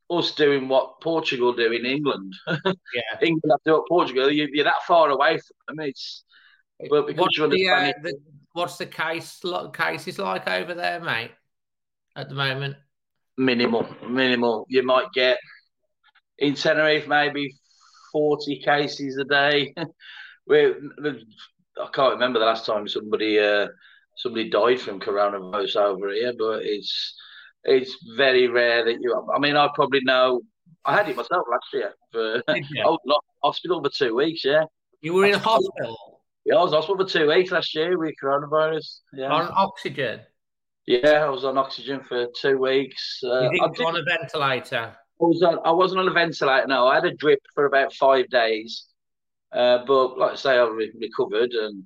[0.09, 2.33] us doing what Portugal do in England.
[2.47, 2.61] yeah.
[3.21, 5.87] England have to do what Portugal, you, are that far away from them.
[5.87, 6.23] It's,
[6.89, 8.13] but because what's, the, uh, the,
[8.53, 11.31] what's the case, cases like over there, mate,
[12.15, 12.77] at the moment?
[13.37, 14.65] Minimal, minimal.
[14.69, 15.37] You might get
[16.37, 17.55] in Tenerife maybe
[18.11, 19.73] forty cases a day.
[20.47, 20.73] we
[21.81, 23.67] I can't remember the last time somebody uh,
[24.15, 27.15] somebody died from coronavirus over here, but it's
[27.63, 29.27] it's very rare that you.
[29.35, 30.41] I mean, I probably know.
[30.85, 32.43] I had it myself last year for
[32.73, 32.83] yeah.
[32.85, 32.99] oh,
[33.43, 34.45] hospital for two weeks.
[34.45, 34.63] Yeah,
[35.01, 36.21] you were in a hospital.
[36.45, 38.99] Yeah, I was hospital for two weeks last year with coronavirus.
[39.13, 40.21] Yeah, on oxygen.
[40.87, 43.19] Yeah, I was on oxygen for two weeks.
[43.23, 44.95] Uh, you didn't on a ventilator?
[45.21, 46.67] I was on, I wasn't on a ventilator.
[46.67, 48.85] No, I had a drip for about five days.
[49.51, 51.83] Uh, but like I say, I re- recovered, and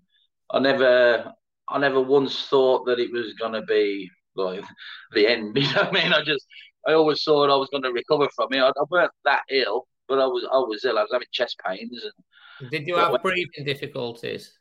[0.52, 1.32] I never,
[1.70, 4.64] I never once thought that it was going to be like
[5.14, 5.56] the end.
[5.58, 6.14] You know what I mean?
[6.14, 6.46] I just,
[6.88, 8.60] I always thought I was going to recover from it.
[8.60, 10.98] I, I weren't that ill, but I was, I was ill.
[10.98, 12.04] I was having chest pains.
[12.04, 14.59] And did you have breathing difficulties?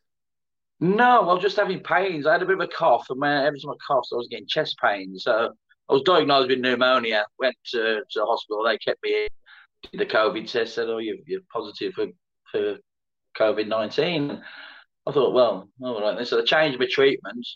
[0.80, 2.26] No, I was just having pains.
[2.26, 4.28] I had a bit of a cough, and when, every time I coughed, I was
[4.28, 5.24] getting chest pains.
[5.24, 5.52] So
[5.88, 7.24] I was diagnosed with pneumonia.
[7.38, 8.64] Went to, to the hospital.
[8.64, 9.28] They kept me in.
[9.90, 10.74] Did the COVID test.
[10.74, 12.06] Said, "Oh, you're, you're positive for
[12.52, 12.78] for
[13.36, 14.42] COVID nineteen.
[15.06, 16.26] I thought, well, all right.
[16.26, 17.46] So they changed my treatment.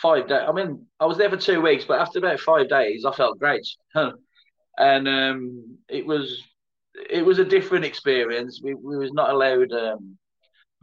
[0.00, 0.44] Five days.
[0.46, 3.38] I mean, I was there for two weeks, but after about five days, I felt
[3.38, 3.66] great.
[4.78, 6.42] and um, it was
[7.10, 8.60] it was a different experience.
[8.62, 10.18] We, we was not allowed um,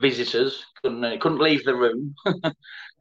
[0.03, 2.13] visitors couldn't couldn't leave the room.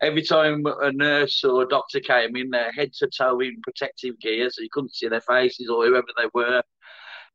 [0.00, 4.18] Every time a nurse or a doctor came in, their head to toe in protective
[4.20, 6.62] gear, so you couldn't see their faces or whoever they were.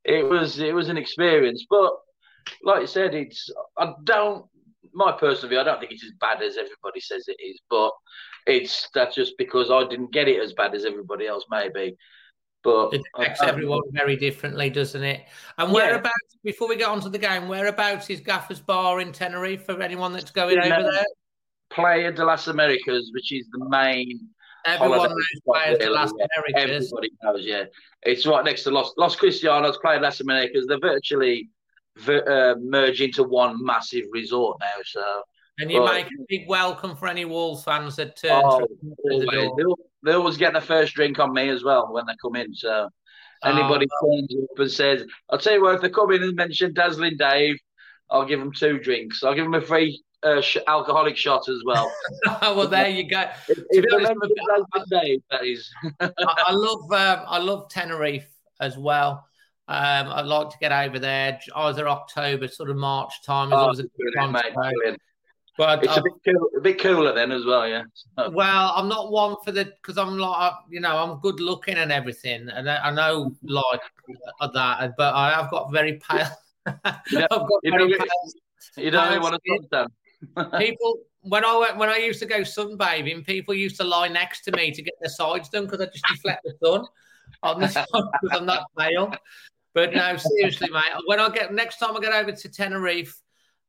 [0.03, 1.91] It was it was an experience, but
[2.63, 4.45] like I said, it's I don't
[4.93, 5.59] my personal view.
[5.59, 7.91] I don't think it's as bad as everybody says it is, but
[8.47, 11.97] it's that's just because I didn't get it as bad as everybody else, maybe.
[12.67, 15.21] But it affects um, everyone very differently, doesn't it?
[15.57, 16.51] And whereabouts, yeah.
[16.51, 20.11] before we get on to the game, whereabouts is Gaffer's Bar in Tenerife for anyone
[20.11, 21.05] that's going over there?
[21.69, 24.19] Playa de las Americas, which is the main.
[24.65, 26.91] Everyone knows Playa de las Americas.
[26.91, 27.63] Everybody knows, yeah.
[28.03, 30.65] It's right next to Los, Los Cristianos, Playa de las Americas.
[30.67, 31.49] They're virtually
[32.09, 34.81] uh, merge into one massive resort now.
[34.83, 35.21] So
[35.59, 38.67] and you but, make a big welcome for any Wolves fans that turn oh,
[39.05, 39.55] through the door.
[39.57, 42.53] They'll, they always get the first drink on me as well when they come in.
[42.53, 42.89] So
[43.43, 46.35] anybody oh, turns up and says, "I'll tell you what, if they come in and
[46.35, 47.57] mention Dazzling Dave,
[48.09, 49.23] I'll give them two drinks.
[49.23, 51.91] I'll give them a free uh, sh- alcoholic shot as well."
[52.41, 53.21] well, there you go.
[53.49, 54.13] if, if honest,
[54.73, 55.69] I, Dave, that is.
[55.99, 58.29] I, I, love um, I love Tenerife
[58.61, 59.25] as well.
[59.69, 63.49] Um, I'd like to get over there either October, sort of March time.
[63.49, 64.53] Is oh, always a good time mate,
[65.57, 67.83] but it's a bit, cool, a bit cooler then as well, yeah.
[68.31, 71.91] Well, I'm not one for the because I'm like you know I'm good looking and
[71.91, 73.81] everything, and I, I know like
[74.53, 76.27] that, but I have got very pale.
[77.09, 78.31] You don't, I've got you very don't, pale
[78.77, 79.87] you don't want to skin.
[80.35, 80.59] suntan.
[80.59, 84.41] people when I went when I used to go sunbathing, people used to lie next
[84.43, 86.85] to me to get their sides done because I just deflect the sun
[87.43, 87.67] on the
[88.21, 89.13] because I'm not pale.
[89.73, 90.83] But no, seriously, mate.
[91.05, 93.19] When I get next time I get over to Tenerife,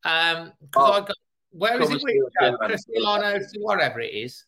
[0.04, 1.16] um, because Oh, I got
[1.50, 1.92] where is it?
[1.94, 2.46] and we see us go?
[2.46, 2.68] again, man.
[2.70, 4.44] Cristiano, whatever it is.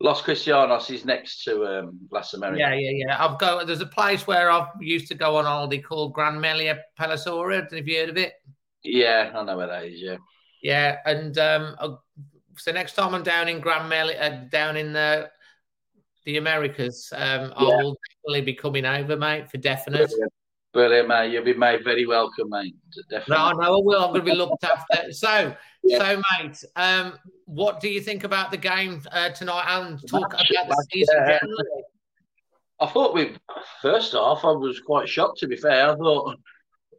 [0.00, 2.60] Los Cristianos is next to um, Las Americas.
[2.60, 3.24] Yeah, yeah, yeah.
[3.24, 3.64] I've go.
[3.64, 7.72] There's a place where I've used to go on holiday called Gran Melia Pallasora.
[7.74, 8.34] Have you heard of it?
[8.84, 10.00] Yeah, I know where that is.
[10.00, 10.16] Yeah.
[10.62, 12.04] Yeah, and um, I'll-
[12.56, 15.30] so next time I'm down in Grand Mel, uh, down in the
[16.24, 20.08] the Americas, um, I'll definitely be coming over, mate, for definite.
[20.08, 20.32] Brilliant.
[20.72, 21.32] Brilliant, mate.
[21.32, 22.74] You'll be made very welcome, mate.
[22.96, 23.36] No, Definitely.
[23.44, 24.04] I know I will.
[24.04, 25.12] I'm going to be looked after.
[25.12, 25.54] So,
[25.88, 25.98] Yeah.
[25.98, 27.14] so, mate, um,
[27.46, 29.64] what do you think about the game uh, tonight?
[29.68, 31.38] And talk about the season yeah.
[31.38, 31.82] generally.
[32.80, 33.34] I thought we
[33.82, 35.38] first off, I was quite shocked.
[35.38, 36.36] To be fair, I thought,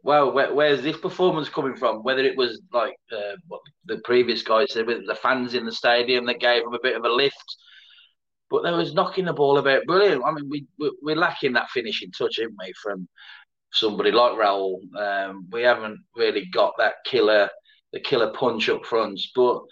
[0.02, 2.02] well, where, where's this performance coming from?
[2.02, 5.72] Whether it was like uh, what the previous guy said, with the fans in the
[5.72, 7.56] stadium that gave them a bit of a lift,
[8.50, 10.22] but they was knocking the ball about brilliant.
[10.24, 13.08] I mean, we, we we're lacking that finishing touch, aren't we, from
[13.72, 14.80] somebody like Raul?
[14.96, 17.48] Um, we haven't really got that killer,
[17.92, 19.20] the killer punch up front.
[19.34, 19.62] But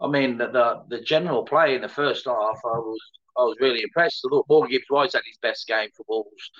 [0.00, 3.00] I mean, the the, the general play in the first half, I was
[3.36, 4.24] I was really impressed.
[4.24, 6.50] I thought Morgan Gibbs White's had his best game for Wolves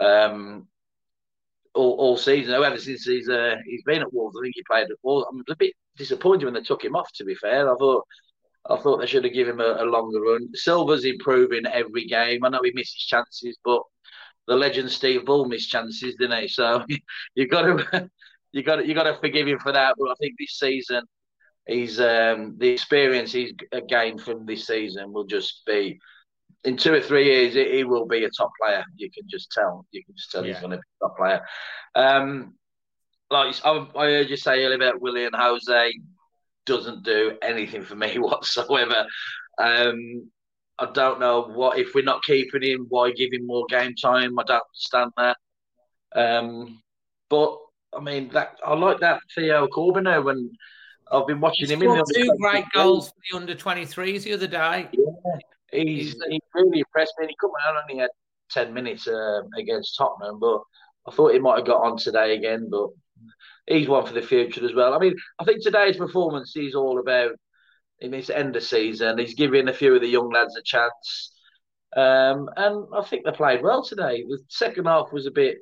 [0.00, 0.66] um,
[1.74, 2.54] all, all season.
[2.54, 5.26] However, since he's uh, he's been at Wolves, I think he played at Wolves.
[5.30, 7.12] I'm a bit disappointed when they took him off.
[7.14, 8.04] To be fair, I thought
[8.68, 10.48] I thought they should have given him a, a longer run.
[10.54, 12.44] Silva's improving every game.
[12.44, 13.82] I know he misses chances, but
[14.46, 16.48] the legend Steve Bull missed chances, didn't he?
[16.48, 16.84] So
[17.34, 18.10] you've got to
[18.52, 19.94] you got you got to forgive him for that.
[19.98, 21.04] But I think this season
[21.66, 23.52] he's um, the experience he's
[23.88, 26.00] gained from this season will just be
[26.64, 28.84] in two or three years he, will be a top player.
[28.96, 29.86] You can just tell.
[29.92, 31.40] You can just tell he's going to be a top player.
[31.94, 32.54] Um,
[33.30, 35.92] like I, I heard you say earlier about Willian Jose
[36.66, 39.06] doesn't do anything for me whatsoever.
[39.58, 40.30] Um,
[40.78, 44.38] I don't know what if we're not keeping him, why give him more game time?
[44.38, 45.36] I don't understand that.
[46.14, 46.82] Um,
[47.28, 47.58] but
[47.94, 50.50] I mean that I like that Theo Corbeanu when
[51.10, 54.22] I've been watching He him in scored the two great goals for the under 23s
[54.22, 54.88] the other day.
[54.92, 55.38] Yeah,
[55.72, 57.26] He's he really impressed me.
[57.28, 58.10] He come out only had
[58.50, 60.60] ten minutes uh, against Tottenham, but
[61.06, 62.68] I thought he might have got on today again.
[62.70, 62.88] But
[63.66, 64.94] he's one for the future as well.
[64.94, 67.32] I mean, I think today's performance is all about.
[68.02, 69.18] I mean, it's end of season.
[69.18, 71.32] He's giving a few of the young lads a chance,
[71.96, 74.24] um, and I think they played well today.
[74.28, 75.58] The second half was a bit.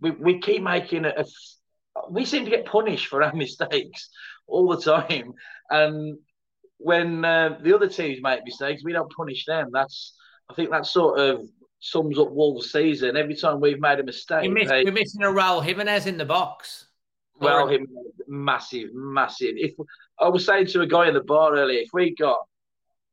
[0.00, 1.24] We, we keep making a, a.
[2.10, 4.08] We seem to get punished for our mistakes
[4.46, 5.32] all the time,
[5.70, 6.18] and
[6.78, 9.70] when uh, the other teams make mistakes, we don't punish them.
[9.72, 10.14] That's
[10.50, 11.48] I think that sort of
[11.80, 13.16] sums up Wolves' season.
[13.16, 16.86] Every time we've made a mistake, We we're missing a Raul Jimenez in the box.
[17.38, 17.86] well, him
[18.26, 19.54] massive, massive.
[19.56, 19.74] If
[20.18, 22.38] I was saying to a guy in the bar earlier, if we got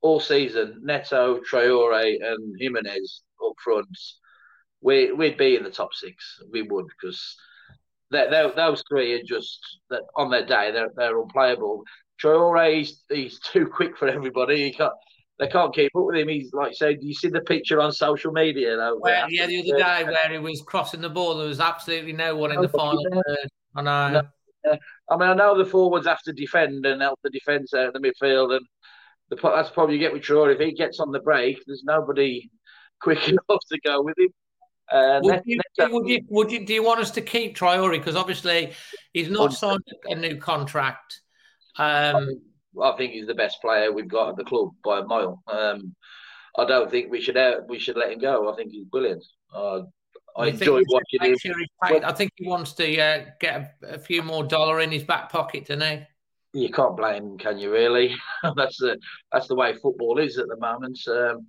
[0.01, 3.97] all season Neto, Traore, and Jimenez up front,
[4.81, 6.41] we we'd be in the top six.
[6.51, 7.35] We would because
[8.11, 11.83] those three are just that on their day they're they're unplayable.
[12.21, 14.65] Traore, he's, he's too quick for everybody.
[14.65, 14.93] He can't.
[15.39, 16.27] They can't keep up with him.
[16.27, 18.77] He's like say, do you see the picture on social media?
[18.77, 22.13] Though, Where, yeah, the other day where he was crossing the ball, there was absolutely
[22.13, 23.49] no one in the final third.
[23.75, 24.21] I know.
[25.09, 27.99] I mean, I know the forwards have to defend and help the defence out in
[27.99, 28.65] the midfield, and
[29.29, 30.53] the, that's probably you get with Traore.
[30.53, 32.49] If he gets on the break, there's nobody
[33.01, 34.29] quick enough to go with him.
[34.91, 37.55] Uh, Would Net- you, Neto- would you, would you, do you want us to keep
[37.55, 37.91] Traore?
[37.91, 38.73] Because obviously
[39.13, 41.21] he's not signed a new contract.
[41.77, 42.41] Um,
[42.81, 45.41] I think he's the best player we've got at the club by a mile.
[45.47, 45.95] Um,
[46.57, 48.51] I don't think we should uh, we should let him go.
[48.51, 49.23] I think he's brilliant.
[49.55, 49.83] Uh,
[50.35, 51.37] I enjoy watching him.
[51.37, 51.55] sure?
[51.81, 55.31] I think he wants to uh, get a, a few more dollar in his back
[55.31, 56.07] pocket, doesn't
[56.53, 56.61] he?
[56.61, 57.71] You can't blame him, can you?
[57.71, 58.15] Really?
[58.55, 58.97] that's the
[59.31, 60.99] that's the way football is at the moment.
[61.07, 61.47] Um,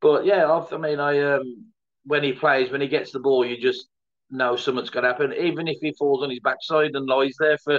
[0.00, 1.71] but yeah, I, I mean, I um,
[2.04, 3.86] when he plays, when he gets the ball, you just
[4.30, 5.32] know something's going to happen.
[5.32, 7.78] Even if he falls on his backside and lies there for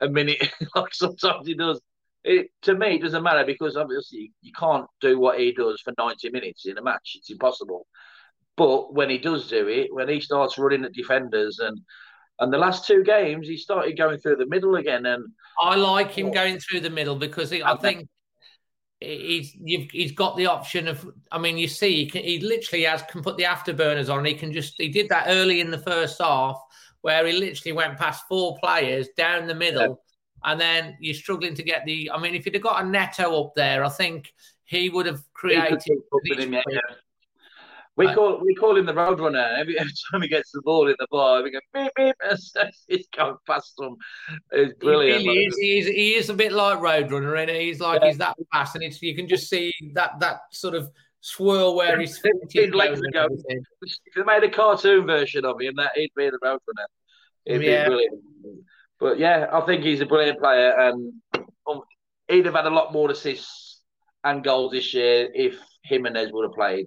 [0.00, 1.80] a minute, like sometimes he does.
[2.24, 5.92] It to me it doesn't matter because obviously you can't do what he does for
[5.98, 7.14] ninety minutes in a match.
[7.16, 7.86] It's impossible.
[8.56, 11.80] But when he does do it, when he starts running at defenders and
[12.38, 15.24] and the last two games, he started going through the middle again, and
[15.60, 18.08] I like him going through the middle because he, I think
[19.02, 21.08] he's you've, he's got the option of.
[21.30, 24.24] I mean, you see, he, can, he literally has can put the afterburners on.
[24.24, 26.60] He can just he did that early in the first half
[27.02, 30.00] where he literally went past four players down the middle,
[30.44, 32.10] and then you're struggling to get the.
[32.12, 34.32] I mean, if you'd have got a Neto up there, I think
[34.64, 35.82] he would have he created.
[35.84, 35.98] keep
[37.96, 39.54] We call we call him the road runner.
[39.58, 42.14] Every, every time he gets the ball in the bar, we go beep beep.
[42.88, 43.96] He's going past them.
[44.50, 45.20] It's brilliant.
[45.20, 48.08] He, really is, he, is, he is a bit like Roadrunner, and he's like yeah.
[48.08, 50.90] he's that fast, and it's you can just see that that sort of
[51.20, 52.18] swirl where he's
[52.50, 53.42] his legs are going.
[53.82, 56.86] If they made a cartoon version of him, that he'd be the Roadrunner.
[57.44, 57.84] It'd yeah.
[57.84, 58.20] be brilliant.
[59.00, 61.12] But yeah, I think he's a brilliant player, and
[61.68, 61.82] um,
[62.28, 63.80] he'd have had a lot more assists
[64.24, 66.86] and goals this year if Jimenez would have played.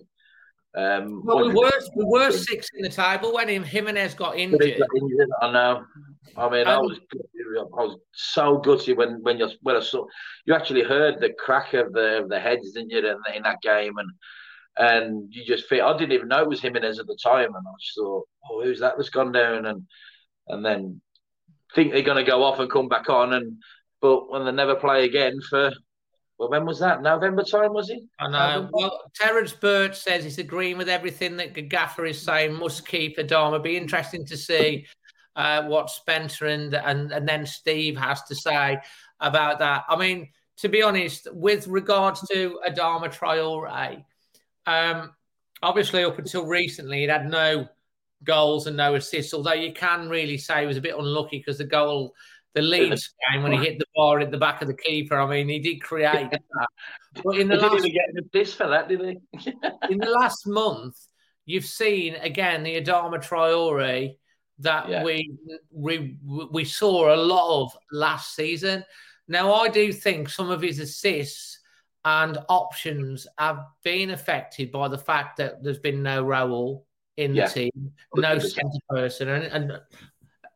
[0.78, 4.78] Um, well, we were we were six in the table when him Jimenez got injured.
[4.78, 5.86] Got injured I know.
[6.36, 7.00] I mean, um, I was
[7.58, 10.06] I was so gutted when when you when I saw
[10.46, 13.94] you actually heard the crack of the the heads, didn't you, in, in that game,
[13.98, 14.10] and
[14.78, 17.66] and you just feel I didn't even know it was Jimenez at the time, and
[17.66, 19.84] I just thought, oh, who's that that's gone down, and
[20.50, 21.02] and then
[21.74, 23.62] think they're going to go off and come back on, and
[24.02, 25.72] but when they never play again for
[26.38, 27.02] well, when was that?
[27.02, 28.04] November time, was it?
[28.20, 28.70] I know.
[28.72, 32.54] Well, Terence Burt says he's agreeing with everything that Gaffer is saying.
[32.54, 33.64] Must keep Adama.
[33.64, 34.86] Be interesting to see
[35.38, 38.78] uh, what Spencer and, and and then Steve has to say
[39.22, 39.86] about that.
[39.88, 44.04] I mean, to be honest, with regards to Adama Traore,
[44.66, 45.12] um,
[45.62, 47.68] obviously up until recently, he had no
[48.26, 49.34] goals and no assists.
[49.34, 52.14] Although you can really say he was a bit unlucky because the goal
[52.56, 55.20] the Leeds game when he hit the bar at the back of the keeper.
[55.20, 56.68] I mean, he did create that.
[57.24, 59.54] But in the last, didn't get this for that, did he?
[59.90, 60.96] in the last month,
[61.46, 64.16] you've seen again the Adama Traore
[64.60, 65.04] that yeah.
[65.04, 65.36] we,
[65.70, 66.18] we
[66.50, 68.86] we saw a lot of last season.
[69.28, 71.60] Now, I do think some of his assists
[72.06, 76.84] and options have been affected by the fact that there's been no Raul
[77.18, 79.82] in the team, no centre person, and, and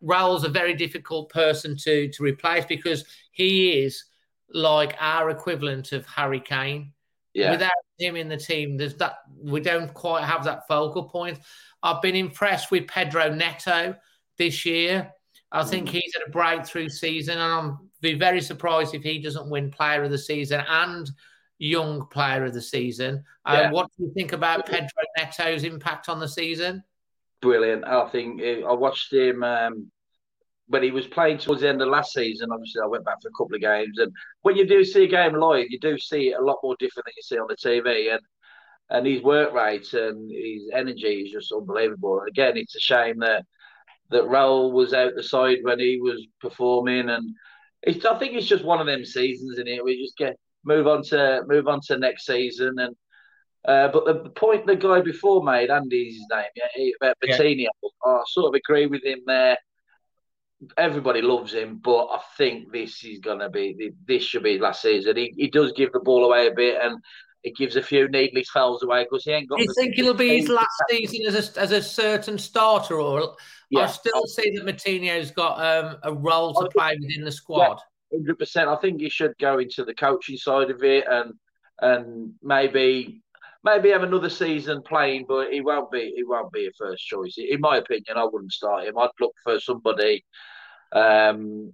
[0.02, 4.06] Raul's a very difficult person to to replace because he is
[4.52, 6.94] like our equivalent of Harry Kane.
[7.34, 7.52] Yeah.
[7.52, 11.40] Without him in the team, there's that we don't quite have that focal point.
[11.84, 13.96] I've been impressed with Pedro Neto
[14.38, 15.14] this year.
[15.52, 15.92] I think mm.
[15.92, 20.04] he's had a breakthrough season, and I'm be very surprised if he doesn't win Player
[20.04, 21.10] of the Season and
[21.58, 23.24] Young Player of the Season.
[23.46, 24.88] Uh, what do you think about Pedro
[25.18, 26.84] Neto's impact on the season?
[27.42, 27.86] Brilliant.
[27.86, 29.92] I think I watched him um,
[30.68, 32.50] when he was playing towards the end of last season.
[32.52, 34.12] Obviously, I went back for a couple of games, and
[34.42, 37.06] when you do see a game live, you do see it a lot more different
[37.06, 38.14] than you see on the TV.
[38.14, 38.22] And
[38.92, 42.24] and his work rate and his energy is just unbelievable.
[42.28, 43.46] Again, it's a shame that
[44.12, 47.36] that Raul was out the side when he was performing, and
[47.88, 49.84] I think it's just one of them seasons in it.
[49.84, 50.36] We just get
[50.66, 52.96] move on to move on to next season and
[53.66, 57.58] uh, but the, the, point the guy before made, Andy's his name, yeah, about Moutinho,
[57.58, 57.90] yeah.
[58.06, 59.58] I sort of agree with him there.
[60.78, 64.82] Everybody loves him, but I think this is going to be this should be last
[64.82, 65.16] season.
[65.16, 67.00] He, he does give the ball away a bit, and
[67.44, 69.58] it gives a few needless fouls away because he ain't got.
[69.58, 73.36] Do you think it'll be his last season as a, as a certain starter, or
[73.70, 73.82] yeah.
[73.82, 77.80] I still see that Moutinho's got um, a role to play within the squad?
[78.12, 78.70] Hundred percent.
[78.70, 81.34] I think he should go into the coaching side of it, and
[81.82, 83.22] and maybe
[83.64, 86.14] maybe have another season playing, but he won't be.
[86.16, 87.36] He won't be a first choice.
[87.38, 88.98] In my opinion, I wouldn't start him.
[88.98, 90.26] I'd look for somebody,
[90.92, 91.74] um,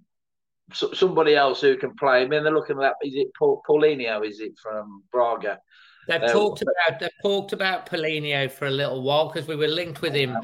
[0.73, 2.23] so, somebody else who can play.
[2.23, 3.07] I mean, they're looking at that.
[3.07, 4.27] Is it Paul, Paulinho?
[4.27, 5.59] Is it from Braga?
[6.07, 9.67] They've uh, talked about they've talked about Paulinho for a little while because we were
[9.67, 10.37] linked with him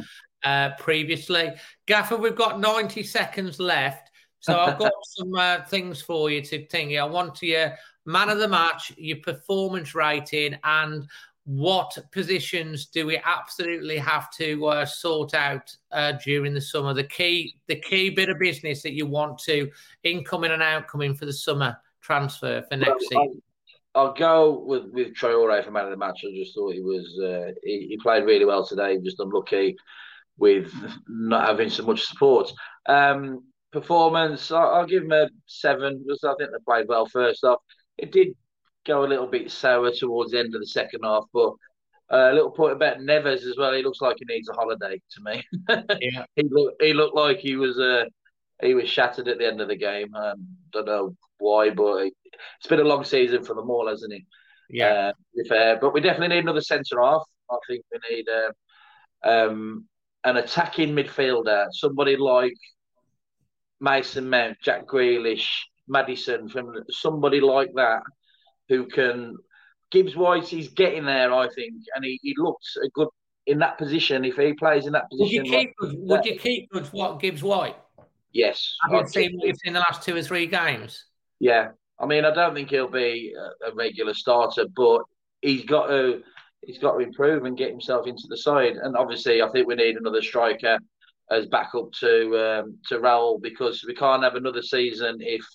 [0.44, 1.54] uh, previously.
[1.88, 4.10] Gaffer, we've got ninety seconds left.
[4.40, 6.98] So I've got some uh, things for you to think.
[6.98, 7.76] I want to your
[8.06, 11.08] man of the match, your performance rating, and
[11.46, 16.94] what positions do we absolutely have to uh, sort out uh, during the summer?
[16.94, 19.70] The key, the key bit of business that you want to
[20.04, 23.42] incoming and outcoming for the summer transfer for next well, season.
[23.96, 26.22] I'll, I'll, go with with Traore for man of the match.
[26.24, 29.00] I just thought he was uh, he, he, played really well today.
[29.00, 29.76] Just unlucky
[30.38, 30.72] with
[31.08, 32.52] not having so much support.
[32.88, 37.44] Um, performance, I'll, I'll, give him a seven because I think they played well first
[37.44, 37.60] off.
[37.98, 38.36] It did
[38.86, 41.26] go a little bit sour towards the end of the second half.
[41.34, 41.54] But
[42.12, 43.74] uh, a little point about Neves as well.
[43.74, 45.44] He looks like he needs a holiday to me.
[46.02, 48.06] yeah, he looked he looked like he was uh,
[48.62, 50.14] he was shattered at the end of the game.
[50.14, 52.08] Um, don't know why, but
[52.60, 54.24] it's been a long season for them all, hasn't it?
[54.70, 57.24] Yeah, uh, fair, but we definitely need another centre half.
[57.50, 59.86] I think we need uh, um,
[60.24, 62.54] an attacking midfielder, somebody like
[63.80, 65.48] Mason Mount, Jack Grealish,
[65.88, 68.04] Maddison, from somebody like that
[68.72, 69.38] who can.
[69.92, 73.10] Gibbs White, he's getting there, I think, and he, he looks a good
[73.46, 74.24] in that position.
[74.24, 75.74] If he plays in that position, would you keep?
[75.82, 77.76] Like, would you keep what Gibbs White?
[78.32, 81.06] Yes, I've seen what in the last two or three games.
[81.40, 85.02] Yeah, I mean, I don't think he'll be a, a regular starter, but
[85.42, 86.22] he's got to
[86.66, 88.78] he's got to improve and get himself into the side.
[88.82, 90.80] And obviously, I think we need another striker
[91.30, 95.46] as backup to um, to Raul because we can't have another season if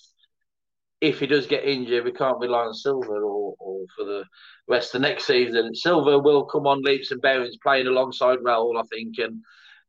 [0.99, 4.23] if he does get injured, we can't rely on Silva or, or for the
[4.67, 5.75] rest of the next season.
[5.75, 9.41] Silva will come on leaps and bounds playing alongside Raul, I think, and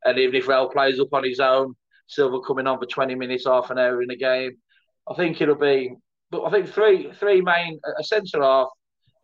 [0.05, 1.75] and even if Raul plays up on his own,
[2.07, 4.51] Silva coming on for twenty minutes, half an hour in a game,
[5.09, 5.95] I think it'll be.
[6.31, 8.67] But I think three three main a centre half,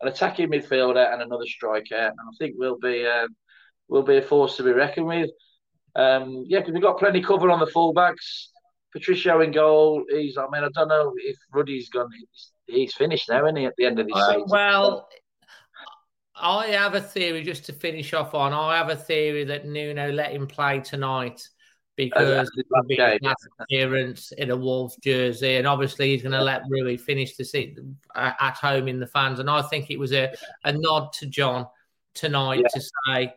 [0.00, 3.28] an attacking midfielder, and another striker, and I think we'll be uh,
[3.88, 5.30] will be a force to be reckoned with.
[5.94, 8.48] Um, yeah, because we've got plenty cover on the fullbacks.
[8.96, 10.04] Patricio in goal.
[10.08, 10.38] He's.
[10.38, 12.08] I mean, I don't know if Ruddy's gone.
[12.18, 13.66] He's, he's finished now, isn't he?
[13.66, 14.44] At the end of this uh, season.
[14.48, 15.08] Well,
[16.34, 18.52] I have a theory just to finish off on.
[18.54, 21.46] I have a theory that Nuno let him play tonight
[21.96, 22.64] because of his
[23.22, 27.44] last appearance in a Wolves jersey, and obviously he's going to let Rui finish the
[27.44, 29.40] season at home in the fans.
[29.40, 30.34] And I think it was a,
[30.64, 31.66] a nod to John
[32.14, 32.68] tonight yeah.
[32.68, 33.34] to say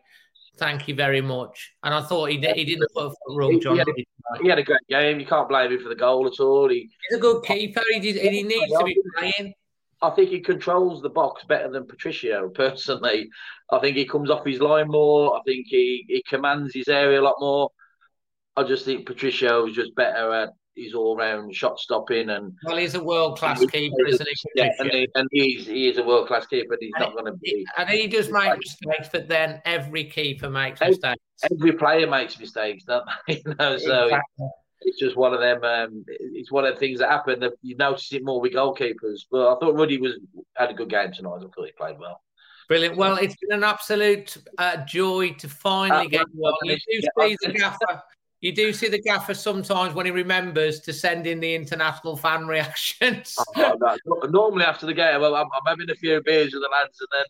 [0.60, 1.72] thank you very much.
[1.82, 3.74] And I thought he did, he didn't put a foot wrong, John.
[3.74, 5.18] He had, a, he had, a, great game.
[5.18, 6.68] You can't blame him for the goal at all.
[6.68, 7.82] He, he's a good keeper.
[7.90, 9.54] He, did, he needs to be playing.
[10.02, 12.48] I think he controls the box better than Patricio.
[12.54, 13.28] Personally,
[13.72, 15.36] I think he comes off his line more.
[15.36, 17.70] I think he, he commands his area a lot more.
[18.56, 20.50] I just think Patricio is just better at
[20.82, 22.52] his all round shot stopping and.
[22.64, 24.50] Well, he's a world class keeper, isn't he?
[24.54, 26.76] Yeah, and, he, and he's he is a world class keeper.
[26.80, 27.64] He's and not going to be.
[27.76, 31.22] And he does make mistakes, but then every keeper makes every, mistakes.
[31.50, 33.42] Every player makes mistakes, don't they?
[33.44, 34.04] you know, so.
[34.04, 34.46] Exactly
[34.82, 35.62] it's just one of them.
[35.62, 37.40] Um, it's one of the things that happen.
[37.40, 39.26] That you notice it more with goalkeepers.
[39.30, 40.14] But I thought Ruddy was
[40.56, 41.36] had a good game tonight.
[41.38, 42.22] I thought he played well.
[42.68, 42.96] Brilliant.
[42.96, 46.54] Well, it's been an absolute uh, joy to finally get you on.
[46.62, 48.02] You do see the gaffer.
[48.40, 52.46] You do see the gaffer sometimes when he remembers to send in the international fan
[52.46, 53.36] reactions.
[53.56, 54.28] oh, no.
[54.28, 57.24] Normally after the game, I'm, I'm having a few beers with the lads, and then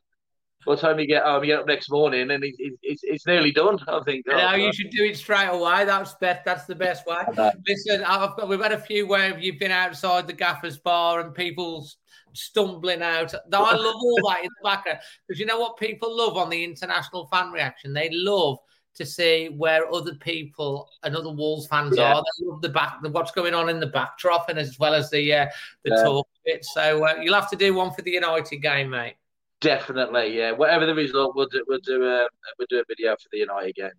[0.66, 3.26] by the time you get home, you get up next morning, and it's, it's, it's
[3.26, 3.78] nearly done.
[3.88, 4.26] I think.
[4.26, 5.84] No, oh, you should do it straight away.
[5.84, 6.44] That's best.
[6.44, 7.22] That's the best way.
[7.66, 11.34] Listen, I've got, we've had a few where you've been outside the gaffer's bar and
[11.34, 11.96] people's
[12.34, 13.34] stumbling out.
[13.34, 16.62] I love all that in the background because you know what people love on the
[16.62, 17.92] international fan reaction.
[17.92, 18.58] They love
[18.94, 22.14] to see where other people and other Wolves fans yeah.
[22.14, 22.22] are.
[22.22, 25.10] They love the back, the, what's going on in the backdrop, and as well as
[25.10, 25.46] the uh,
[25.84, 26.02] the yeah.
[26.02, 26.64] talk bit.
[26.64, 29.14] So uh, you'll have to do one for the United game, mate.
[29.60, 30.52] Definitely, yeah.
[30.52, 31.64] Whatever the result, we'll do.
[31.68, 32.28] We'll do a
[32.58, 33.90] we'll do a video for the United game.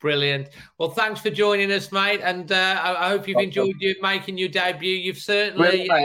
[0.00, 0.50] Brilliant.
[0.78, 4.36] Well, thanks for joining us, mate, and uh, I, I, hope you've enjoyed you making
[4.36, 4.96] your debut.
[4.96, 5.88] You've certainly.
[5.88, 5.96] Uh,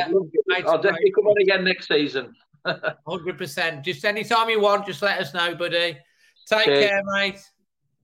[0.65, 2.33] I'll definitely come on again next season.
[3.07, 3.83] Hundred percent.
[3.83, 5.97] Just anytime you want, just let us know, buddy.
[6.47, 6.85] Take Cheers.
[6.85, 7.39] care, mate.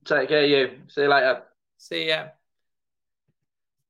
[0.06, 0.70] Take care, you.
[0.88, 1.42] See you later.
[1.78, 2.26] See ya.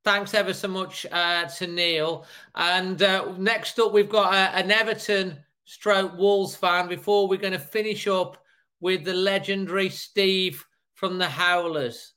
[0.03, 2.25] Thanks ever so much uh, to Neil.
[2.55, 7.53] And uh, next up, we've got uh, an Everton stroke Wolves fan before we're going
[7.53, 8.43] to finish up
[8.81, 10.65] with the legendary Steve
[10.95, 12.15] from the Howlers.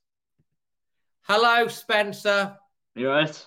[1.24, 2.56] Hello, Spencer.
[2.96, 3.46] You right?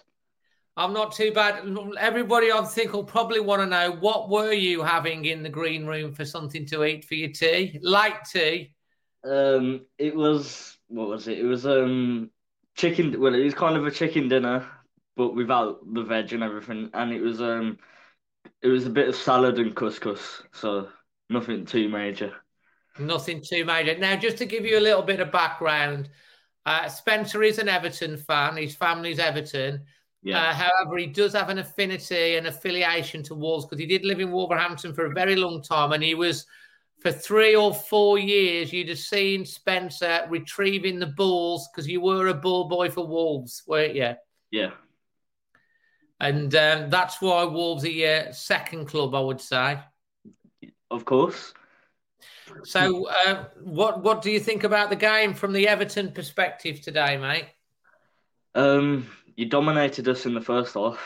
[0.77, 1.67] I'm not too bad.
[1.99, 5.87] Everybody, I think, will probably want to know what were you having in the green
[5.87, 7.79] room for something to eat for your tea?
[7.83, 8.75] Light tea.
[9.25, 11.39] Um, it was what was it?
[11.39, 12.31] It was um
[12.77, 13.21] chicken.
[13.21, 14.69] Well, it was kind of a chicken dinner,
[15.17, 17.79] but without the veg and everything, and it was um
[18.61, 20.89] it was a bit of salad and couscous, so
[21.31, 22.35] nothing too major.
[22.99, 23.97] Nothing too major.
[23.97, 26.11] Now, just to give you a little bit of background,
[26.67, 28.57] uh, Spencer is an Everton fan.
[28.57, 29.85] His family's Everton.
[30.23, 30.51] Yeah.
[30.51, 34.21] Uh, however, he does have an affinity and affiliation to Wolves because he did live
[34.21, 36.47] in Wolverhampton for a very long time, and he was
[37.03, 38.73] for three or four years.
[38.73, 43.63] You'd have seen Spencer retrieving the balls because you were a ball boy for Wolves,
[43.67, 44.15] weren't you?
[44.51, 44.71] Yeah
[46.23, 49.81] and um, that's why Wolves are your second club, I would say.
[50.89, 51.53] Of course.
[52.63, 57.17] So, uh, what what do you think about the game from the Everton perspective today,
[57.17, 57.47] mate?
[58.55, 61.01] Um, you dominated us in the first half.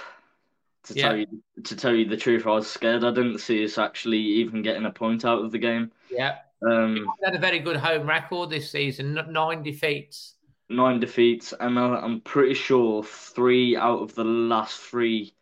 [0.87, 1.09] To yeah.
[1.09, 1.27] tell you
[1.65, 3.05] to tell you the truth, I was scared.
[3.05, 5.91] I didn't see us actually even getting a point out of the game.
[6.11, 6.37] Yeah.
[6.67, 10.37] Um, had a very good home record this season, nine defeats
[10.69, 15.35] nine defeats, and I'm pretty sure three out of the last three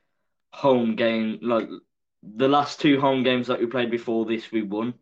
[0.53, 1.69] home game, like
[2.23, 4.95] the last two home games that we played before this, we won.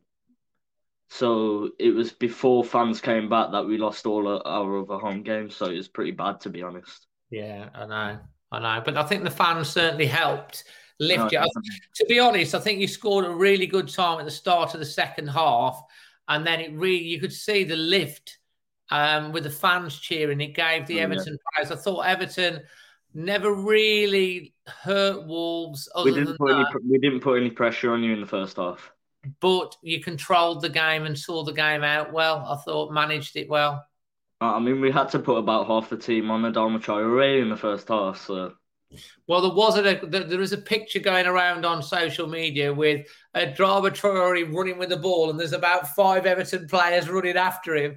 [1.09, 5.55] So it was before fans came back that we lost all our other home games.
[5.55, 7.07] So it was pretty bad, to be honest.
[7.31, 8.19] Yeah, I know,
[8.53, 10.65] I know, but I think the fans certainly helped
[11.01, 11.63] lift no, you.
[11.97, 14.81] To be honest, I think you scored a really good time at the start of
[14.81, 15.83] the second half,
[16.29, 18.39] and then it really you could see the lift
[18.91, 20.41] um, with the fans cheering.
[20.41, 21.65] It gave the oh, Everton yeah.
[21.65, 21.73] players.
[21.73, 22.61] I thought Everton
[23.15, 25.89] never really hurt Wolves.
[26.05, 26.67] we didn't put that.
[26.75, 26.91] any.
[26.91, 28.93] We didn't put any pressure on you in the first half.
[29.41, 32.45] but you controlled the game and saw the game out well.
[32.47, 33.87] I thought managed it well.
[34.43, 37.49] I mean, we had to put about half the team on the Adama Traore in
[37.49, 38.55] the first half, so.
[39.27, 43.47] Well, there was a there is a picture going around on social media with a
[43.47, 47.97] Adama Traore running with the ball, and there's about five Everton players running after him.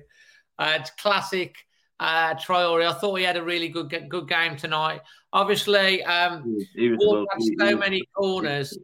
[0.58, 1.58] Uh, it's classic
[2.00, 2.88] uh, Traore.
[2.88, 5.02] I thought he had a really good good game tonight.
[5.34, 8.78] Obviously, um, he, he Wolves had so many corners.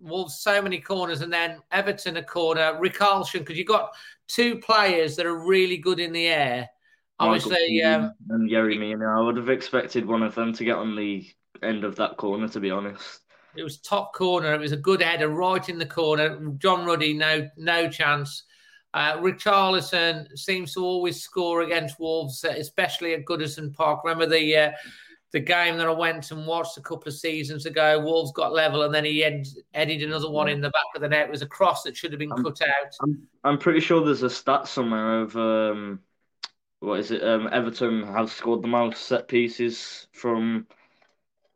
[0.00, 2.78] Wolves so many corners, and then Everton a corner.
[2.82, 3.94] Richarlison, because you got
[4.28, 6.68] two players that are really good in the air.
[7.20, 9.06] Obviously, um, and Yerry Mina.
[9.06, 11.26] I would have expected one of them to get on the
[11.62, 12.48] end of that corner.
[12.48, 13.20] To be honest,
[13.56, 14.52] it was top corner.
[14.52, 16.40] It was a good header right in the corner.
[16.58, 18.44] John Ruddy, no no chance.
[18.94, 24.04] Uh, Richarlison seems to always score against Wolves, especially at Goodison Park.
[24.04, 24.70] Remember the uh,
[25.34, 27.98] the game that I went and watched a couple of seasons ago.
[27.98, 29.18] Wolves got level, and then he
[29.74, 31.26] headed another one in the back of the net.
[31.26, 32.94] It was a cross that should have been I'm, cut out.
[33.02, 35.98] I'm, I'm pretty sure there's a stat somewhere of um,
[36.78, 37.24] what is it?
[37.24, 40.68] Um, Everton have scored the most set pieces from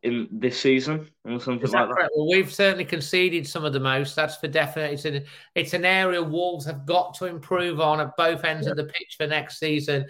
[0.03, 2.09] in this season or something like that.
[2.17, 4.13] Well, we've certainly conceded some of the most.
[4.13, 4.91] That's for definite.
[4.91, 5.23] It's an
[5.55, 8.71] it's an area Wolves have got to improve on at both ends yeah.
[8.71, 10.05] of the pitch for next season.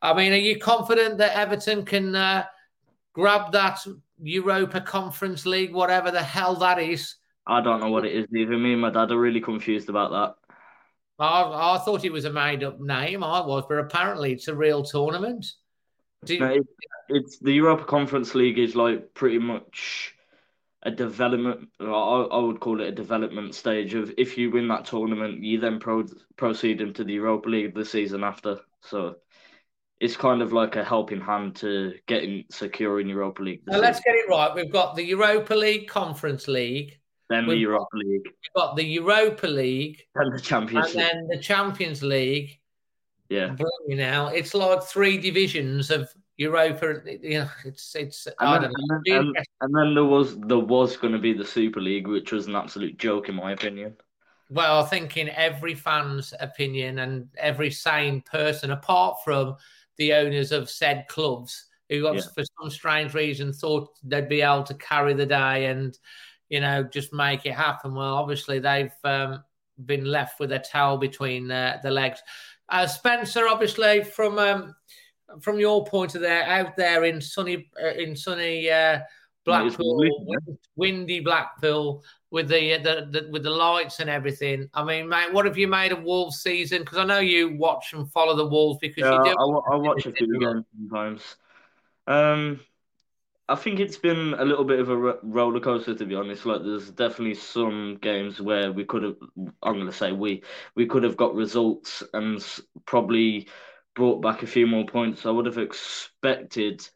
[0.00, 2.16] I mean, are you confident that Everton can?
[2.16, 2.46] Uh,
[3.12, 3.78] grab that
[4.20, 7.16] Europa Conference League, whatever the hell that is.
[7.46, 8.26] I don't know what it is.
[8.34, 8.56] either.
[8.56, 10.34] me and my dad are really confused about that.
[11.18, 13.22] I, I thought it was a made up name.
[13.22, 15.46] I was, but apparently it's a real tournament.
[16.26, 16.40] You...
[16.40, 16.66] No, it,
[17.08, 20.14] it's the Europa Conference League is like pretty much
[20.84, 21.68] a development.
[21.80, 25.60] I, I, would call it a development stage of if you win that tournament, you
[25.60, 26.04] then pro,
[26.36, 28.58] proceed into the Europa League the season after.
[28.80, 29.16] So
[30.02, 33.60] it's kind of like a helping hand to getting securing Europa League.
[33.68, 34.52] Now let's get it right.
[34.52, 36.98] We've got the Europa League, Conference League,
[37.30, 38.24] then the Europa League.
[38.24, 41.04] We've got the Europa League, and the Champions and League.
[41.04, 42.58] then the Champions League.
[43.28, 43.54] Yeah,
[43.86, 46.96] you now it's like three divisions of Europa.
[47.06, 48.26] You know, it's it's.
[48.26, 49.18] And I then, don't know.
[49.20, 52.48] And, and then there was there was going to be the Super League, which was
[52.48, 53.96] an absolute joke in my opinion.
[54.50, 59.56] Well, I think in every fan's opinion and every sane person, apart from
[59.98, 62.20] the owners of said clubs who, yeah.
[62.34, 65.98] for some strange reason, thought they'd be able to carry the day and,
[66.48, 67.94] you know, just make it happen.
[67.94, 69.44] Well, obviously, they've um,
[69.84, 72.22] been left with a towel between uh, the legs.
[72.68, 74.74] Uh, Spencer, obviously, from um,
[75.40, 79.00] from your point of there, out there in sunny uh, in sunny uh,
[79.44, 80.04] Blackpool,
[80.76, 84.68] windy Blackpool, with the, the, the with the lights and everything.
[84.72, 86.80] I mean, mate, what have you made of Wolves season?
[86.80, 89.30] Because I know you watch and follow the Wolves because yeah, you do.
[89.30, 91.36] I, I watch a few games sometimes.
[92.06, 92.60] Um,
[93.48, 96.46] I think it's been a little bit of a roller coaster to be honest.
[96.46, 99.16] Like, there's definitely some games where we could have.
[99.62, 100.42] I'm going to say we
[100.74, 102.44] we could have got results and
[102.86, 103.48] probably
[103.94, 105.26] brought back a few more points.
[105.26, 106.88] I would have expected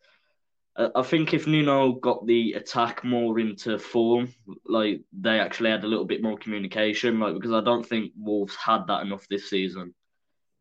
[0.79, 4.35] I think if Nuno got the attack more into form,
[4.67, 8.55] like they actually had a little bit more communication, like because I don't think Wolves
[8.57, 9.95] had that enough this season.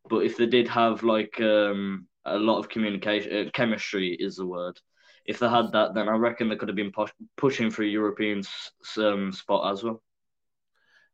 [0.09, 4.45] But if they did have like um, a lot of communication, uh, chemistry is the
[4.45, 4.80] word.
[5.26, 7.88] If they had that, then I reckon they could have been push- pushing for a
[7.88, 8.43] European
[8.97, 10.01] um, spot as well.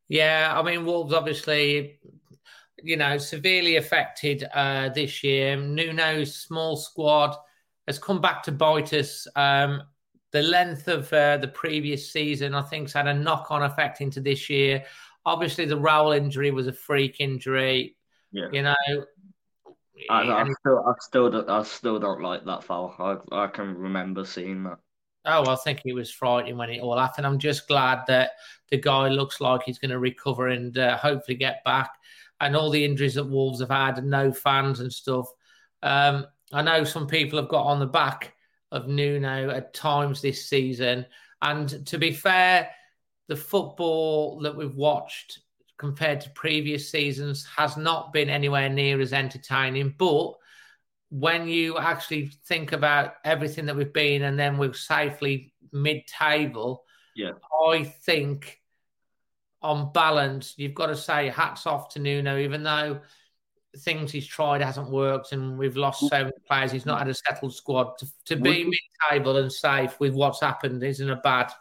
[0.10, 1.99] Yeah, I mean Wolves obviously,
[2.84, 5.56] you know, severely affected uh, this year.
[5.56, 7.36] Nuno's small squad
[7.88, 9.27] has come back to bite us.
[9.36, 9.84] Um,
[10.32, 14.01] the length of uh, the previous season, I think, has had a knock on effect
[14.01, 14.84] into this year.
[15.25, 17.97] Obviously, the Raul injury was a freak injury.
[18.32, 18.47] Yeah.
[18.51, 18.75] You know,
[20.09, 22.95] I, I, still, I still, don't, I still don't like that foul.
[22.97, 24.77] I, I can remember seeing that.
[25.25, 27.27] Oh, I think it was frightening when it all happened.
[27.27, 28.32] I'm just glad that
[28.69, 31.91] the guy looks like he's going to recover and uh, hopefully get back.
[32.39, 35.27] And all the injuries that Wolves have had, and no fans and stuff.
[35.84, 38.34] Um, I know some people have got on the back
[38.72, 41.06] of Nuno at times this season.
[41.41, 42.70] And to be fair,
[43.28, 45.39] the football that we've watched
[45.78, 49.95] compared to previous seasons has not been anywhere near as entertaining.
[49.97, 50.34] But
[51.10, 56.84] when you actually think about everything that we've been and then we're safely mid table,
[57.16, 57.32] yeah.
[57.70, 58.60] I think
[59.62, 63.02] on balance, you've got to say hats off to Nuno, even though
[63.78, 66.72] things he's tried hasn't worked, and we've lost so many players.
[66.72, 70.84] He's not had a settled squad to, to be mid-table and safe with what's happened.
[70.84, 71.51] Isn't a bad.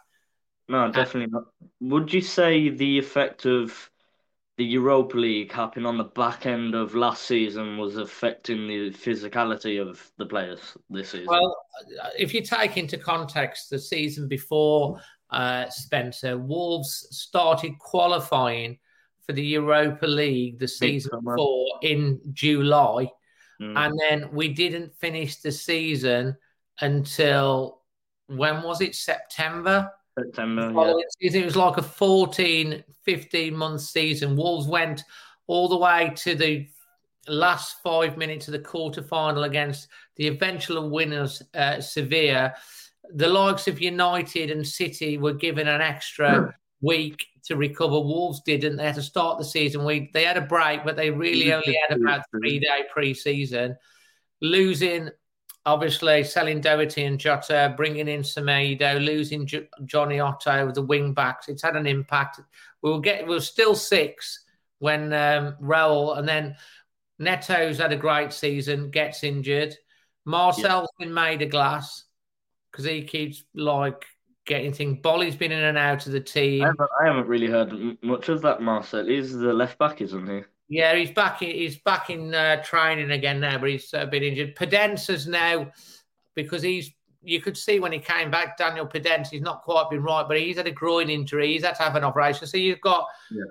[0.67, 1.43] No, definitely not.
[1.81, 3.89] Would you say the effect of
[4.57, 9.81] the Europa League happening on the back end of last season was affecting the physicality
[9.81, 10.59] of the players
[10.89, 11.27] this season?
[11.27, 11.55] Well,
[12.17, 14.99] if you take into context the season before,
[15.31, 16.37] uh, Spencer.
[16.37, 18.77] Wolves started qualifying
[19.31, 23.09] for the Europa League the season before in July,
[23.61, 23.77] Mm.
[23.77, 26.35] and then we didn't finish the season
[26.81, 27.81] until
[28.27, 28.95] when was it?
[28.95, 29.89] September.
[30.17, 30.71] September.
[31.21, 31.29] Yeah.
[31.39, 34.35] It was like a 14, 15 month season.
[34.35, 35.03] Wolves went
[35.47, 36.67] all the way to the
[37.27, 42.55] last five minutes of the quarter final against the eventual winners, uh, Sevilla.
[43.13, 47.99] The likes of United and City were given an extra week to recover.
[47.99, 48.77] Wolves didn't.
[48.77, 49.85] They had to start the season.
[49.85, 53.77] We they had a break, but they really only had about three day pre season.
[54.41, 55.09] Losing
[55.65, 61.47] obviously selling Doherty and Jota, bringing in Semedo, losing J- Jonny Otto, the wing backs.
[61.47, 62.39] It's had an impact.
[62.81, 63.27] We'll get.
[63.27, 64.43] We're still six
[64.79, 66.55] when um, Raul and then
[67.19, 69.75] Neto's had a great season, gets injured.
[70.25, 72.05] Marcel's been made of glass
[72.71, 74.05] because he keeps like
[74.51, 74.99] getting things.
[75.01, 76.63] Boly's been in and out of the team.
[76.63, 77.71] I haven't, I haven't really heard
[78.03, 79.05] much of that, Marcel.
[79.05, 80.41] He's the left back, isn't he?
[80.67, 81.41] Yeah, he's back.
[81.41, 84.57] In, he's back in uh, training again now, but he's uh, been injured.
[84.57, 85.71] Podence's now
[86.35, 86.91] because he's.
[87.23, 89.29] You could see when he came back, Daniel Podence.
[89.29, 91.53] He's not quite been right, but he's had a groin injury.
[91.53, 92.45] He's had to have an operation.
[92.47, 93.43] So you've got Yeah.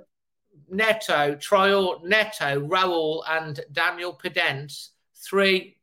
[0.69, 5.77] Neto, Traore, Neto, Raul, and Daniel Podence, three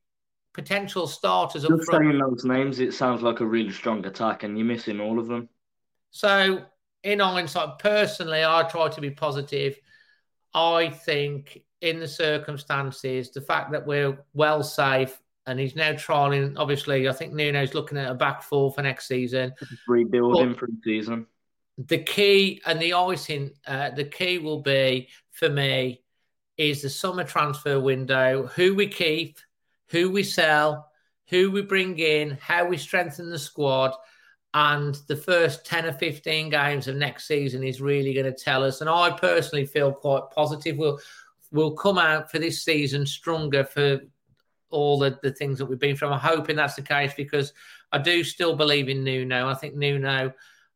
[0.58, 2.03] potential starters up Just front.
[2.03, 5.28] saying those names, it sounds like a really strong attack, and you're missing all of
[5.28, 5.47] them.
[6.10, 6.66] So,
[7.03, 9.78] in hindsight, personally, I try to be positive.
[10.55, 16.55] I think, in the circumstances, the fact that we're well safe and he's now trialing,
[16.58, 19.53] obviously, I think Nuno's looking at a back four for next season.
[19.88, 21.28] Rebuilding pre-season.
[21.78, 26.01] The key and the icing, uh, the key will be for me
[26.58, 29.38] is the summer transfer window, who we keep,
[29.89, 30.89] who we sell,
[31.29, 33.93] who we bring in, how we strengthen the squad.
[34.53, 38.63] And the first 10 or 15 games of next season is really going to tell
[38.63, 38.81] us.
[38.81, 40.77] And I personally feel quite positive.
[40.77, 40.99] We'll,
[41.51, 43.99] we'll come out for this season stronger for
[44.69, 46.13] all the, the things that we've been from.
[46.13, 47.53] I'm hoping that's the case because
[47.91, 49.47] I do still believe in Nuno.
[49.47, 50.33] I think Nuno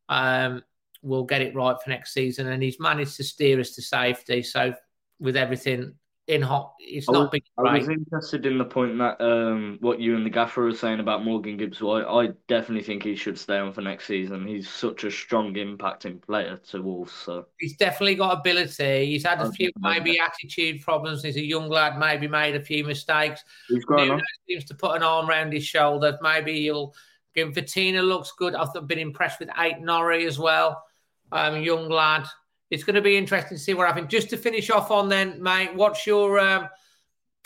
[0.08, 0.62] um,
[1.02, 2.48] will get it right for next season.
[2.48, 4.42] And he's managed to steer us to safety.
[4.42, 4.74] So
[5.18, 5.94] with everything
[6.28, 9.78] in hot, it's I not was, been I was interested in the point that um,
[9.80, 12.04] what you and the gaffer were saying about Morgan Gibbs White.
[12.06, 14.46] I definitely think he should stay on for next season.
[14.46, 17.12] He's such a strong impacting player to Wolves.
[17.12, 19.06] So He's definitely got ability.
[19.06, 21.24] He's had a few maybe attitude problems.
[21.24, 23.42] He's a young lad, maybe made a few mistakes.
[23.68, 24.24] he's growing Nuno up.
[24.48, 26.16] seems to put an arm around his shoulder.
[26.22, 26.94] Maybe he'll
[27.34, 28.54] give Vitinha looks good.
[28.54, 30.84] I've been impressed with Ait-Nouri as well.
[31.32, 32.26] Um, young lad.
[32.72, 34.08] It's going to be interesting to see what happens.
[34.08, 36.70] Just to finish off on then, mate, what's your um,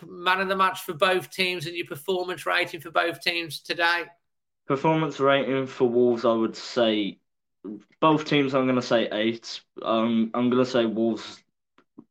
[0.07, 4.05] man of the match for both teams and your performance rating for both teams today?
[4.69, 7.19] Performance rating for Wolves, I would say
[8.01, 8.55] both teams.
[8.55, 9.61] I'm going to say eight.
[9.83, 11.43] Um, I'm going to say Wolves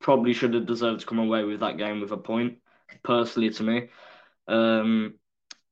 [0.02, 2.58] probably should have deserved to come away with that game with a point,
[3.02, 3.88] personally to me.
[4.50, 5.14] Um,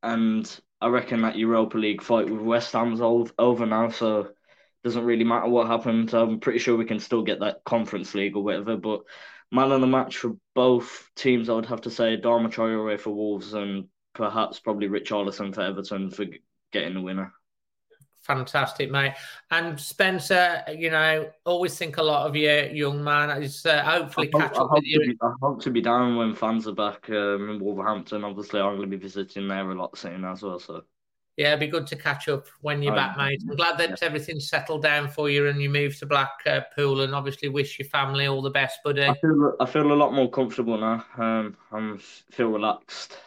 [0.01, 4.29] and I reckon that Europa League fight with West Ham's over now, so
[4.84, 6.13] doesn't really matter what happened.
[6.13, 8.75] I'm pretty sure we can still get that Conference League or whatever.
[8.75, 9.01] But
[9.51, 13.11] man of the match for both teams, I would have to say Adama Traore for
[13.11, 16.25] Wolves and perhaps probably Richarlison for Everton for
[16.71, 17.34] getting the winner.
[18.23, 19.13] Fantastic, mate.
[19.51, 23.43] And Spencer, you know, always think a lot of you, young man.
[23.43, 24.99] It's uh, hopefully I hope, catch up with you.
[24.99, 28.23] to be, I hope to be down when fans are back um, in Wolverhampton.
[28.23, 30.57] Obviously, I'm going to be visiting there a lot soon as well.
[30.57, 30.84] So
[31.38, 33.41] Yeah, it'd be good to catch up when you're Oh, back, mate.
[33.49, 37.49] I'm glad that everything's settled down for you and you moved to Blackpool and obviously
[37.49, 39.05] wish your family all the best, buddy.
[39.05, 41.03] I feel I feel a lot more comfortable now.
[41.17, 43.17] Um, I'm feel relaxed.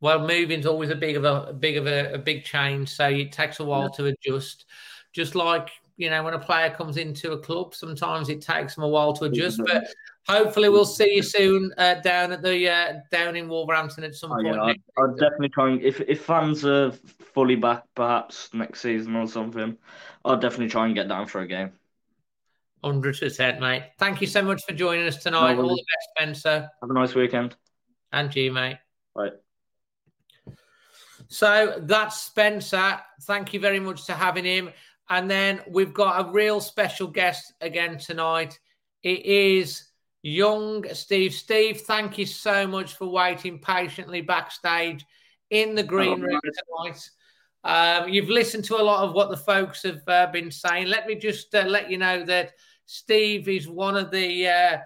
[0.00, 3.08] Well, moving's always a big of a, a big of a, a big change, so
[3.08, 4.66] it takes a while to adjust.
[5.14, 8.84] Just like you know, when a player comes into a club, sometimes it takes them
[8.84, 9.60] a while to adjust.
[9.64, 9.84] But
[10.28, 14.32] hopefully, we'll see you soon uh, down at the uh, down in Wolverhampton at some
[14.32, 14.46] Oh, point.
[14.46, 16.92] yeah, I'd, I'd definitely try and if if fans are
[17.32, 19.76] fully back, perhaps next season or something,
[20.24, 21.72] I'll definitely try and get down for a game.
[22.82, 23.84] Hundred percent, mate.
[23.98, 25.54] Thank you so much for joining us tonight.
[25.54, 26.08] No All the best,
[26.42, 27.56] Spencer, Have a nice weekend.
[28.12, 28.78] and you, mate.
[29.14, 29.32] Right.
[31.28, 33.00] So that's Spencer.
[33.22, 34.70] Thank you very much for having him.
[35.08, 38.58] And then we've got a real special guest again tonight.
[39.02, 39.84] It is
[40.24, 41.34] young Steve.
[41.34, 45.04] Steve, thank you so much for waiting patiently backstage
[45.50, 47.10] in the green room tonight.
[47.62, 50.88] Um, you've listened to a lot of what the folks have uh, been saying.
[50.88, 52.52] Let me just uh, let you know that
[52.86, 54.78] Steve is one of the uh,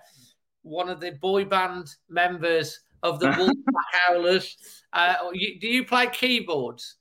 [0.62, 4.56] one of the boy band members of the Wolfpack Howlers.
[4.92, 6.96] Uh, you, do you play keyboards?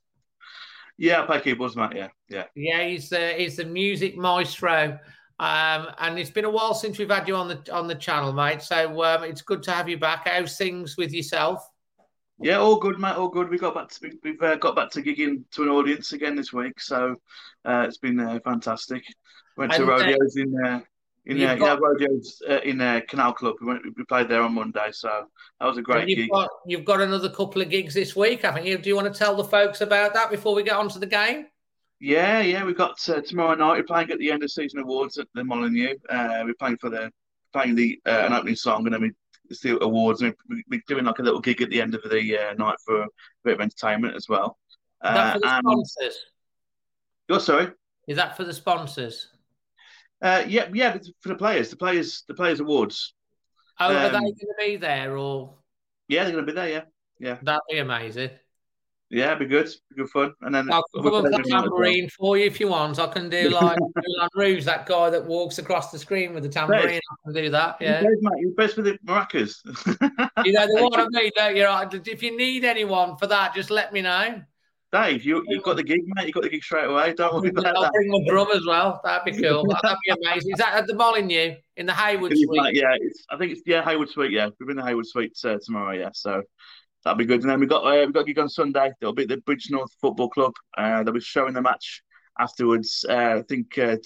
[0.99, 1.91] Yeah, I play keyboards, mate.
[1.95, 2.43] Yeah, yeah.
[2.55, 4.99] Yeah, he's the he's the music maestro.
[5.39, 8.33] Um, and it's been a while since we've had you on the on the channel,
[8.33, 8.61] mate.
[8.61, 10.27] So um, it's good to have you back.
[10.27, 11.67] How's things with yourself?
[12.39, 13.15] Yeah, all good, mate.
[13.15, 13.49] All good.
[13.49, 16.53] We got back to we've uh, got back to gigging to an audience again this
[16.53, 17.15] week, so
[17.65, 19.03] uh, it's been uh, fantastic.
[19.57, 20.79] Went to And, uh, rodeos in uh,
[21.27, 23.55] in uh, got- yeah rodeos uh, in uh, Canal Club.
[23.61, 25.27] We went we played there on Monday, so
[25.59, 26.29] that was a great you've gig.
[26.31, 28.77] got you've got another couple of gigs this week, haven't you?
[28.77, 31.05] Do you want to tell the folks about that before we get on to the
[31.07, 31.47] game?
[31.99, 33.77] Yeah, yeah, we've got uh, tomorrow night.
[33.77, 35.95] We're playing at the end of season awards at the Molineux.
[36.09, 37.11] Uh, we're playing for the
[37.53, 39.11] playing the uh, an opening song, and then we
[39.49, 40.21] it's the awards.
[40.21, 42.75] And we- we're doing like a little gig at the end of the uh, night
[42.85, 43.07] for a
[43.43, 44.57] bit of entertainment as well.
[45.03, 46.25] Is that for Uh, the and sponsors?
[47.29, 47.71] you're sorry.
[48.07, 49.29] Is that for the sponsors?
[50.21, 53.13] Uh, yeah, yeah, for the players, the players, the players awards.
[53.79, 55.55] Oh, are they Um, going to be there or
[56.07, 56.69] Yeah, they're going to be there.
[56.69, 56.83] Yeah,
[57.19, 58.31] yeah, that'd be amazing?
[59.09, 60.33] Yeah, it'd be good, be good fun.
[60.41, 61.31] And then I'll up a well.
[61.31, 62.99] tambourine for you if you want.
[62.99, 66.49] I can do like Moulin Rouge, that guy that walks across the screen with the
[66.49, 66.99] tambourine.
[66.99, 67.77] I can do that.
[67.79, 68.01] Yeah.
[68.01, 69.55] you mate, you're best with the maracas.
[70.45, 71.31] You know the one I mean.
[71.35, 71.65] Don't you?
[71.65, 74.41] Right, If you need anyone for that, just let me know.
[74.91, 76.27] Dave, you you've got the gig, mate.
[76.27, 77.13] You've got the gig straight away.
[77.13, 77.91] Don't worry about I'll that.
[77.91, 79.01] bring my drum as well.
[79.03, 79.65] That'd be cool.
[79.83, 80.51] That'd be amazing.
[80.53, 82.47] Is that at the Molineux in the Haywood Suite?
[82.51, 84.31] mate, yeah, it's, I think it's yeah Haywood Suite.
[84.31, 85.91] Yeah, we're in the Haywood Suite uh, tomorrow.
[85.91, 86.41] Yeah, so
[87.03, 87.41] that'll be good.
[87.41, 88.91] And then we got uh, we got a gig on Sunday.
[89.01, 90.53] It'll be at the Bridgnorth Football Club.
[90.77, 92.01] Uh, they'll be showing the match
[92.39, 93.05] afterwards.
[93.07, 93.97] Uh, I think uh,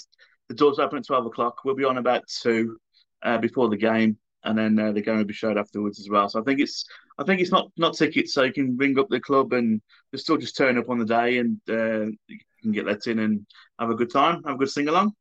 [0.50, 1.60] the doors open at twelve o'clock.
[1.64, 2.78] We'll be on about two
[3.24, 6.30] uh, before the game, and then uh, the game will be showed afterwards as well.
[6.30, 6.86] So I think it's
[7.18, 9.82] I think it's not not tickets, so you can ring up the club and
[10.12, 13.20] they still just turn up on the day and uh, you can get let in
[13.20, 13.46] and
[13.80, 15.14] have a good time, have a good sing along.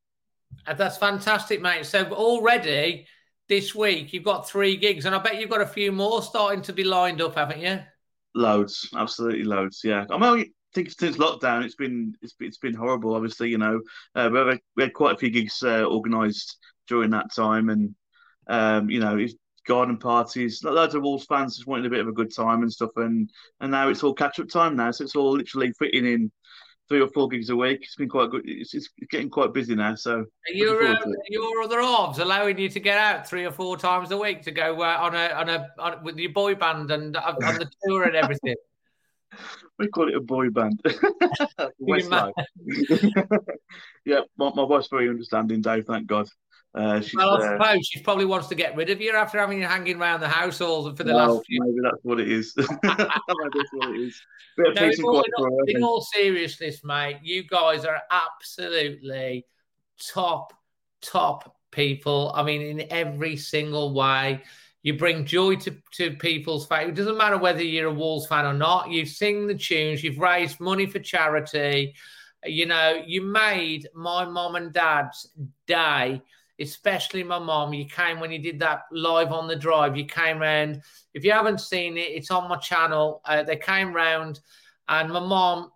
[0.66, 1.86] That's fantastic, mate.
[1.86, 3.06] So already
[3.50, 6.62] this week you've got three gigs, and I bet you've got a few more starting
[6.62, 7.80] to be lined up, haven't you?
[8.34, 9.80] Loads, absolutely loads.
[9.82, 13.14] Yeah, I mean, I think since lockdown, it's been it's it's been horrible.
[13.14, 13.80] Obviously, you know,
[14.14, 17.94] uh, we, had, we had quite a few gigs uh, organised during that time, and
[18.46, 19.18] um, you know,
[19.66, 20.62] garden parties.
[20.62, 23.28] Loads of Wolves fans just wanted a bit of a good time and stuff, and
[23.60, 26.30] and now it's all catch up time now, so it's all literally fitting in
[26.90, 27.80] three or four gigs a week.
[27.82, 28.42] It's been quite good.
[28.44, 30.26] It's, it's getting quite busy now, so.
[30.48, 30.96] Are Your uh,
[31.28, 34.50] your other halves allowing you to get out three or four times a week to
[34.50, 37.70] go uh, on a on a on, with your boy band and uh, on the
[37.84, 38.56] tour and everything.
[39.78, 40.82] We call it a boy band.
[41.80, 42.32] Westlife.
[44.04, 45.86] yeah, my, my wife's very understanding, Dave.
[45.86, 46.28] Thank God.
[46.74, 49.38] Uh, she's, Well, I uh, suppose she probably wants to get rid of you after
[49.38, 51.60] having you hanging around the household for the well, last few.
[51.60, 52.54] maybe that's what it is.
[52.56, 54.22] maybe that's what it is.
[54.56, 59.46] No, in all, in all- in all seriousness, mate, you guys are absolutely
[60.12, 60.52] top,
[61.00, 62.32] top people.
[62.34, 64.42] I mean, in every single way.
[64.82, 66.88] You bring joy to, to people's face.
[66.88, 68.90] It doesn't matter whether you're a Wolves fan or not.
[68.90, 70.02] You sing the tunes.
[70.02, 71.94] You've raised money for charity.
[72.46, 75.30] You know, you made my mom and dad's
[75.66, 76.22] day,
[76.60, 77.72] especially my mom.
[77.72, 79.96] You came when you did that live on the drive.
[79.96, 80.82] You came round.
[81.14, 83.22] If you haven't seen it, it's on my channel.
[83.24, 84.40] Uh, they came round,
[84.88, 85.72] and my mom,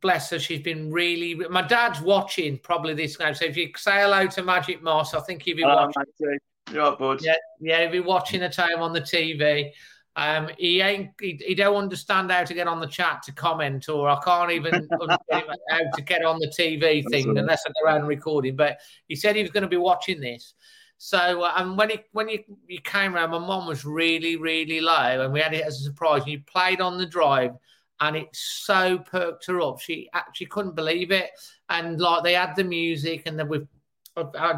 [0.00, 1.34] bless her, she's been really.
[1.34, 3.32] My dad's watching probably this now.
[3.32, 6.02] So if you say hello to Magic Moss, I think he'll be watching.
[6.20, 6.40] mate,
[6.72, 7.20] you're right, bud.
[7.22, 9.70] Yeah, yeah, he'll be watching the time on the TV.
[10.14, 13.88] Um, he ain't, he, he don't understand how to get on the chat to comment,
[13.88, 14.86] or I can't even
[15.30, 18.54] how to get on the TV thing unless I go around recording.
[18.54, 20.54] But he said he was going to be watching this.
[20.98, 24.80] So, uh, and when he when you you came around, my mum was really really
[24.80, 26.22] low, and we had it as a surprise.
[26.22, 27.52] And you played on the drive,
[28.00, 29.80] and it so perked her up.
[29.80, 31.30] She actually couldn't believe it,
[31.70, 33.66] and like they had the music, and then we.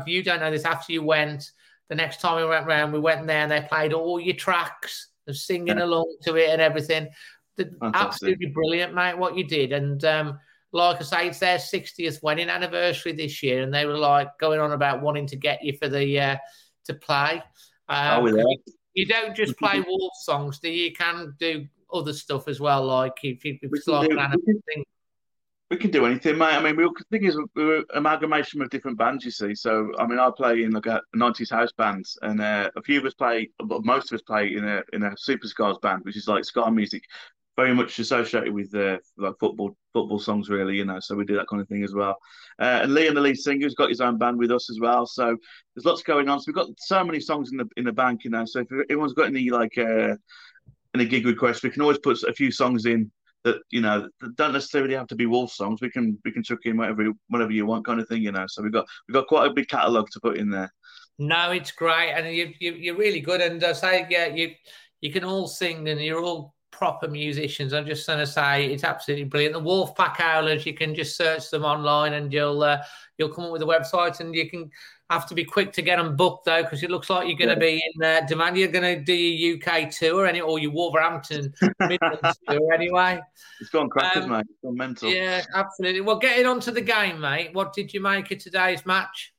[0.07, 0.65] You don't know this.
[0.65, 1.53] After you went,
[1.89, 5.09] the next time we went round, we went there and they played all your tracks,
[5.27, 5.85] of singing Yeah.
[5.85, 7.09] along to it and everything.
[7.57, 9.73] The- absolutely brilliant, mate, what you did.
[9.73, 10.39] And um,
[10.73, 14.61] like I say, it's their 60th wedding anniversary this year, and they were like going
[14.61, 16.37] on about wanting to get you for the uh,
[16.87, 17.43] to play.
[17.89, 17.95] Oh,
[18.27, 18.57] Um, you,
[18.95, 20.85] you don't just play wolf songs, do you?
[20.87, 24.53] You can do other stuff as well, like if, if it's like do- an we
[24.53, 24.85] can- thing.
[25.71, 26.55] We can do anything, mate.
[26.55, 29.55] I mean, we, the thing is, we're an amalgamation of different bands, you see.
[29.55, 32.99] So, I mean, I play in like a 90s house bands, and uh, a few
[33.01, 36.05] of us play, but most of us play in a in a super scars band,
[36.05, 37.03] which is like ska music,
[37.57, 40.77] very much associated with uh, like football football songs, really.
[40.77, 42.19] You know, so we do that kind of thing as well.
[42.61, 45.07] Uh, and Liam, the lead singer, has got his own band with us as well.
[45.07, 45.37] So
[45.75, 46.41] there's lots going on.
[46.41, 48.45] So we've got so many songs in the in the bank, you know.
[48.45, 50.17] So if anyone's got any like uh,
[50.95, 53.11] any gig requests, we can always put a few songs in
[53.45, 55.81] that you know that don't necessarily have to be wolf songs.
[55.81, 58.47] We can we can chuck in whatever whatever you want, kind of thing, you know.
[58.49, 60.73] So we've got we've got quite a big catalogue to put in there.
[61.19, 63.41] No, it's great, and you, you you're really good.
[63.41, 64.53] And I say, yeah, you
[65.01, 67.73] you can all sing, and you're all proper musicians.
[67.73, 69.55] I'm just going to say it's absolutely brilliant.
[69.55, 72.83] The Wolfpack Howlers, you can just search them online and you'll uh,
[73.17, 74.69] you'll come up with a website and you can
[75.11, 77.51] have to be quick to get them booked though because it looks like you're going
[77.51, 78.57] to be in uh, demand.
[78.57, 83.21] You're going to do your UK tour any or your Wolverhampton Midlands tour anyway.
[83.61, 84.47] It's gone crackers, um, mate.
[84.49, 85.11] It's gone mental.
[85.11, 86.01] Yeah, absolutely.
[86.01, 87.51] Well, getting on to the game, mate.
[87.53, 89.33] What did you make of today's match?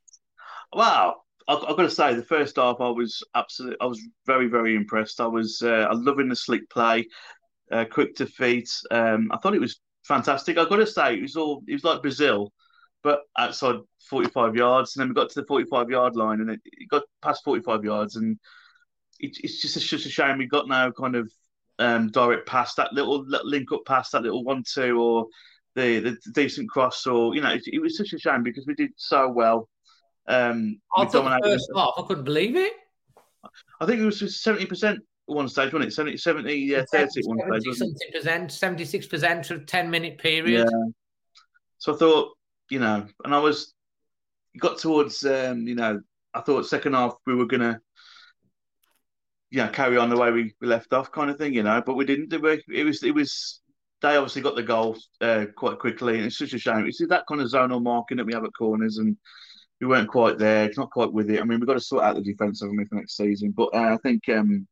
[0.73, 1.15] Wow,
[1.47, 4.75] I've, I've, got to say, the first half, I was absolutely, I was very, very
[4.75, 5.21] impressed.
[5.21, 7.07] I was, uh, I loving the slick play,
[7.71, 8.69] uh, quick to feet.
[8.91, 10.57] Um, I thought it was fantastic.
[10.57, 12.51] I've got to say, it was all, it was like Brazil,
[13.05, 13.75] but outside
[14.09, 14.95] 45 yards.
[14.95, 17.85] And then we got to the 45 yard line, and it, it got past 45
[17.85, 18.37] yards, and
[19.19, 21.31] it, it's just a, just a shame we got now kind of
[21.79, 25.27] um, direct pass, that little, little link up pass, that little one two, or
[25.75, 28.73] the, the decent cross, or you know, it, it was such a shame because we
[28.73, 29.69] did so well
[30.27, 32.73] um, I thought the first half, I couldn't believe it.
[33.79, 35.93] I think it was seventy percent one stage, wasn't it?
[35.93, 37.77] 70, 70 yeah, 30 at one stage.
[37.77, 40.67] Seventy percent, seventy six percent of ten minute period.
[40.71, 40.89] Yeah.
[41.77, 42.29] So I thought,
[42.69, 43.73] you know, and I was
[44.57, 46.01] got towards, um, you know,
[46.33, 47.79] I thought second half we were gonna,
[49.51, 51.81] yeah, carry on the way we, we left off, kind of thing, you know.
[51.85, 52.33] But we didn't.
[52.41, 53.61] We It was it was
[54.01, 56.85] they obviously got the goal uh, quite quickly, and it's such a shame.
[56.85, 59.17] It's that kind of zonal marking that we have at corners, and
[59.79, 60.65] we weren't quite there.
[60.65, 61.39] It's not quite with it.
[61.39, 63.51] I mean, we've got to sort out the defence of them for next season.
[63.55, 64.67] But uh, I think um,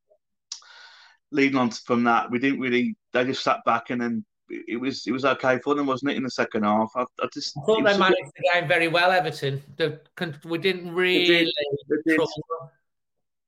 [1.32, 2.96] leading on from that, we didn't really.
[3.14, 6.18] They just sat back and then it was it was okay for them, wasn't it?
[6.18, 9.12] In the second half, I, I just I thought they managed the game very well,
[9.12, 9.62] Everton.
[9.78, 10.00] The,
[10.46, 11.28] we didn't really.
[11.28, 11.54] They did,
[12.06, 12.28] they did.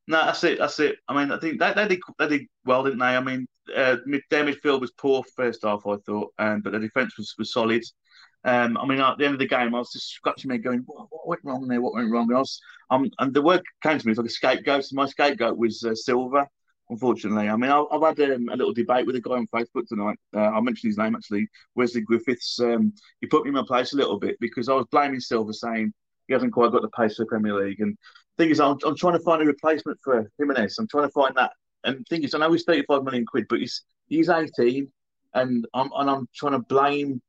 [0.07, 0.59] No, that's it.
[0.59, 0.97] That's it.
[1.07, 3.05] I mean, I think they, they did they did well, didn't they?
[3.05, 6.79] I mean, uh, mid, their midfield was poor first half, I thought, um, but the
[6.79, 7.83] defence was, was solid.
[8.43, 10.63] Um, I mean, at the end of the game, I was just scratching my head,
[10.63, 11.81] going, what, what, went wrong there?
[11.81, 12.27] What went wrong?
[12.27, 14.85] And I was, um, and the word came to me, it was like a scapegoat.
[14.85, 16.47] So my scapegoat was uh, Silva,
[16.89, 17.49] unfortunately.
[17.49, 20.17] I mean, I, have had um, a little debate with a guy on Facebook tonight.
[20.35, 22.59] Uh, I mentioned his name actually, Wesley Griffiths.
[22.59, 25.53] Um, he put me in my place a little bit because I was blaming Silva,
[25.53, 25.93] saying
[26.27, 27.81] he hasn't quite got the pace for the Premier League.
[27.81, 27.97] And
[28.37, 30.77] thing is, I'm, I'm trying to find a replacement for Jimenez.
[30.77, 31.51] I'm trying to find that.
[31.83, 34.91] And thing is, I know he's 35 million quid, but he's he's 18,
[35.33, 37.21] and I'm and I'm trying to blame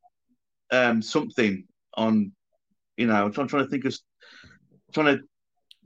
[0.71, 2.33] um, something on,
[2.97, 3.97] you know, I'm trying, trying to think of,
[4.93, 5.23] trying to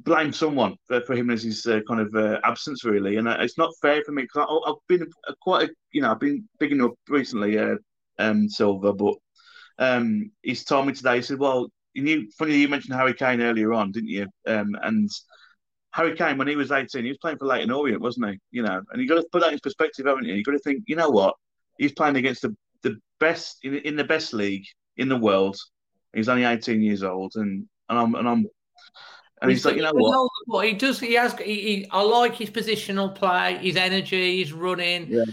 [0.04, 3.16] blame someone for, for him as his uh, kind of uh, absence, really.
[3.16, 6.10] And uh, it's not fair for me because I've been a, quite, a, you know,
[6.10, 7.76] I've been picking up recently, uh,
[8.18, 9.14] um, Silva, but
[9.78, 13.40] um, he's told me today, he said, well, you knew, funny you mentioned Harry Kane
[13.40, 14.26] earlier on, didn't you?
[14.46, 15.10] Um, and
[15.92, 18.38] Harry Kane, when he was 18, he was playing for Leyton Orient, wasn't he?
[18.52, 20.34] You know, and you've got to put that in perspective, haven't you?
[20.34, 21.34] You've got to think, you know what?
[21.78, 24.64] He's playing against the the best in, in the best league
[24.96, 25.56] in the world.
[26.14, 28.46] He's only 18 years old, and and I'm and I'm
[29.42, 30.66] and he's, he's like, you know what?
[30.66, 31.00] He does.
[31.00, 31.32] He has.
[31.38, 35.06] He, he, I like his positional play, his energy, his running.
[35.08, 35.24] Yeah.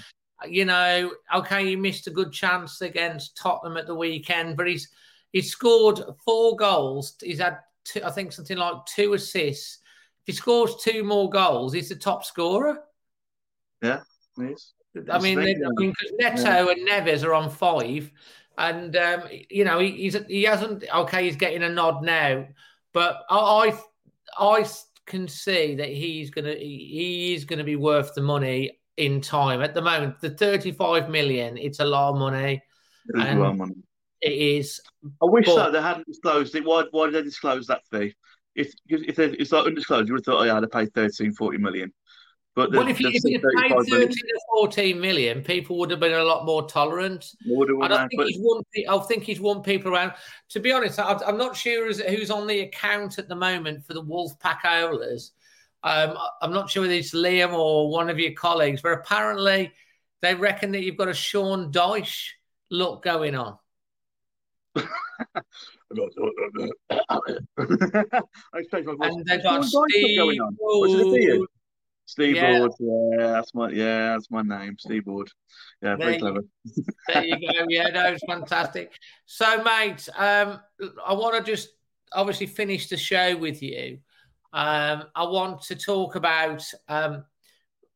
[0.48, 4.88] You know, okay, he missed a good chance against Tottenham at the weekend, but he's
[5.32, 7.16] he's scored four goals.
[7.22, 9.80] He's had, two, I think, something like two assists.
[10.28, 12.84] If he scores two more goals, he's the top scorer.
[13.82, 14.02] Yeah,
[14.38, 14.74] he is.
[15.12, 16.72] I mean, they, I mean, because Neto yeah.
[16.72, 18.12] and Neves are on five,
[18.58, 20.84] and um, you know he, he's he hasn't.
[20.94, 22.48] Okay, he's getting a nod now,
[22.94, 23.80] but I I,
[24.38, 24.66] I
[25.06, 29.62] can see that he's gonna he is gonna be worth the money in time.
[29.62, 32.62] At the moment, the thirty-five million, it's a lot of money.
[33.14, 33.76] It is a lot of money.
[34.22, 34.82] It is.
[35.22, 36.66] I wish but, that they hadn't disclosed it.
[36.66, 36.84] Why?
[36.92, 38.16] Why did they disclose that fee?
[38.56, 41.58] If if it's like undisclosed, you would have thought, oh yeah, to pay 13, 40
[41.60, 41.94] million.
[42.58, 46.14] But well, if you, if you paid 13 to 14 million, people would have been
[46.14, 47.36] a lot more tolerant.
[47.46, 48.64] Would have, I don't think he's won.
[48.90, 50.14] I think he's won people around.
[50.50, 54.02] To be honest, I'm not sure who's on the account at the moment for the
[54.02, 55.34] Wolfpack Howlers.
[55.84, 59.72] Um, I'm not sure whether it's Liam or one of your colleagues, but apparently
[60.24, 62.30] they reckon that you've got a Sean Dyche
[62.72, 63.60] look going on.
[69.10, 71.46] And they've got Steve.
[72.08, 72.60] Steve yeah.
[72.60, 75.30] Board, yeah, that's my yeah, that's my name, Steve Board.
[75.82, 76.40] Yeah, very clever.
[77.10, 77.66] there you go.
[77.70, 78.94] Yeah, that was fantastic.
[79.26, 80.62] So, mate, um,
[81.06, 81.70] I want to just
[82.14, 84.00] obviously finish the show with you.
[84.54, 87.26] Um, I want to talk about um,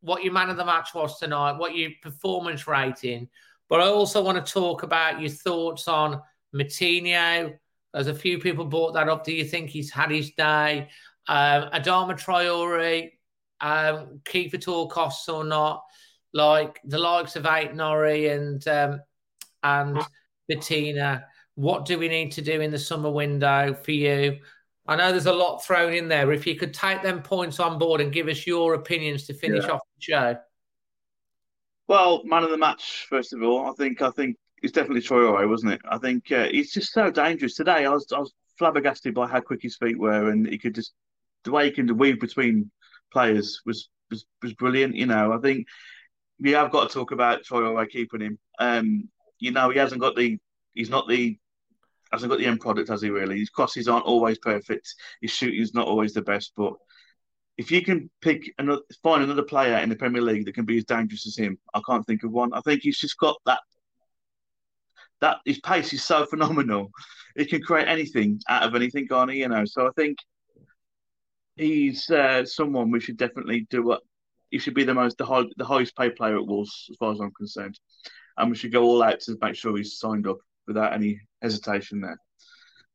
[0.01, 3.30] what your man of the match was tonight, what your performance rating,
[3.70, 6.22] but I also want to talk about your thoughts on
[6.53, 7.57] Moutinho.
[7.93, 9.24] There's a few people brought that up.
[9.24, 10.89] Do you think he's had his day?
[11.28, 13.12] Um, Adama Traore,
[13.62, 15.84] um, keep at all costs or not.
[16.34, 19.01] Like the likes of Ait-Nouri and um,
[19.64, 19.99] and
[20.49, 21.24] Vitinha,
[21.55, 24.39] what do we need to do in the summer window for you?
[24.88, 26.32] I know there's a lot thrown in there.
[26.32, 29.66] If you could take them points on board and give us your opinions to finish
[29.66, 29.72] yeah.
[29.72, 30.38] off the show.
[31.88, 33.70] Well, man of the match, first of all.
[33.70, 35.82] I think I think it's definitely Troy wasn't it?
[35.89, 37.55] I think uh, he's just so dangerous.
[37.55, 40.76] Today, I was I was flabbergasted by how quick his feet were, and he could
[40.76, 40.93] just
[41.43, 42.72] the way he can weave between
[43.12, 44.95] players was was, was brilliant.
[44.95, 45.68] You know, I think
[46.39, 48.39] we have got to talk about Troy keeping him.
[48.59, 49.09] Um,
[49.39, 50.38] you know, he hasn't got the
[50.74, 51.38] he's not the
[52.12, 53.09] hasn't got the end product, has he?
[53.09, 54.93] Really, his crosses aren't always perfect.
[55.22, 56.74] His shooting's not always the best, but
[57.57, 60.78] if you can pick another, find another player in the Premier League that can be
[60.78, 62.53] as dangerous as him, I can't think of one.
[62.53, 63.59] I think he's just got that.
[65.22, 66.89] That his pace is so phenomenal.
[67.36, 69.34] He can create anything out of anything, Garner.
[69.34, 70.18] You know, so I think
[71.56, 73.84] he's uh, someone we should definitely do.
[73.84, 74.02] What
[74.49, 77.12] he should be the most the, high, the highest paid player at Wolves, as far
[77.12, 77.80] as I'm concerned,
[78.38, 80.38] and we should go all out to make sure he's signed up
[80.68, 82.20] without any hesitation there.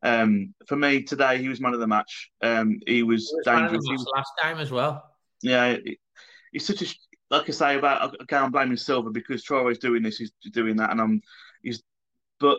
[0.02, 2.30] Um, for me today, he was man of the match.
[2.42, 3.84] Um, he was, was dangerous.
[3.86, 5.10] He was last game as well.
[5.42, 5.76] Yeah,
[6.52, 6.94] he's such a
[7.30, 8.44] like I say about again.
[8.44, 11.22] I'm blaming Silva because Traore's doing this, he's doing that, and I'm
[11.62, 11.82] he's.
[12.38, 12.58] But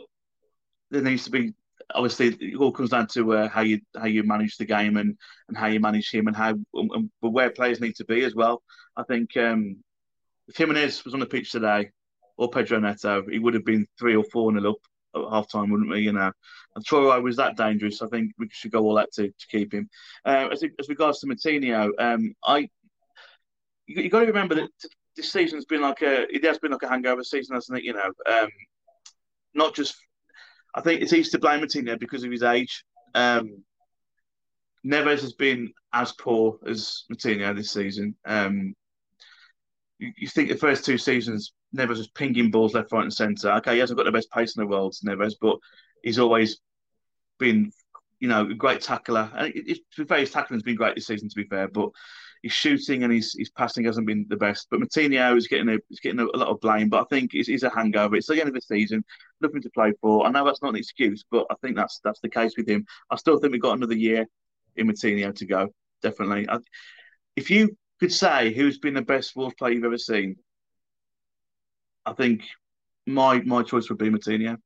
[0.90, 1.54] there needs to be
[1.94, 5.18] obviously it all comes down to uh, how you how you manage the game and
[5.48, 8.62] and how you manage him and how and, where players need to be as well.
[8.96, 9.78] I think um,
[10.48, 11.92] if Jimenez was on the pitch today
[12.38, 14.78] or Pedro Neto, he would have been three or four nil up
[15.16, 16.02] at half time, wouldn't we?
[16.02, 16.32] You know,
[16.76, 18.02] and Troy was that dangerous.
[18.02, 19.90] I think we should go all out to, to keep him.
[20.26, 22.70] Uh, as, as regards to Moutinho, um, I
[23.88, 24.70] you, you got to remember that
[25.16, 27.84] this season's been like a it has been like a hangover season, hasn't it?
[27.84, 28.50] You know, um,
[29.54, 29.96] not just.
[30.78, 32.86] I think it's easy to blame Moutinho because of his age.
[33.16, 33.64] Um,
[34.86, 38.16] Neves has been as poor as Moutinho this season.
[38.26, 38.76] Um,
[39.98, 43.52] you, you, think the first two seasons, Neves was pinging balls left, right, and centre.
[43.54, 45.58] Okay, he hasn't got the best pace in the world, Neves, but
[46.04, 46.60] he's always
[47.40, 47.72] been,
[48.20, 49.32] you know, a great tackler.
[49.36, 51.68] And it, it, to be fair, his tackling's been great this season, to be fair,
[51.68, 51.90] but
[52.44, 54.68] his shooting and his, his passing hasn't been the best.
[54.70, 56.90] But Moutinho is getting a is getting a, a lot of blame.
[56.90, 58.16] But I think it's, it's, a hangover.
[58.16, 59.04] It's the end of the season,
[59.42, 60.26] nothing to play for.
[60.26, 62.86] I know that's not an excuse, but I think that's that's the case with him.
[63.10, 64.26] I still think we've got another year
[64.76, 65.70] in Moutinho to go.
[66.02, 66.48] Definitely.
[66.50, 66.60] I,
[67.36, 70.36] if you could say who's been the best Wolves player you've ever seen,
[72.06, 72.44] I think
[73.06, 74.58] my my choice would be Moutinho.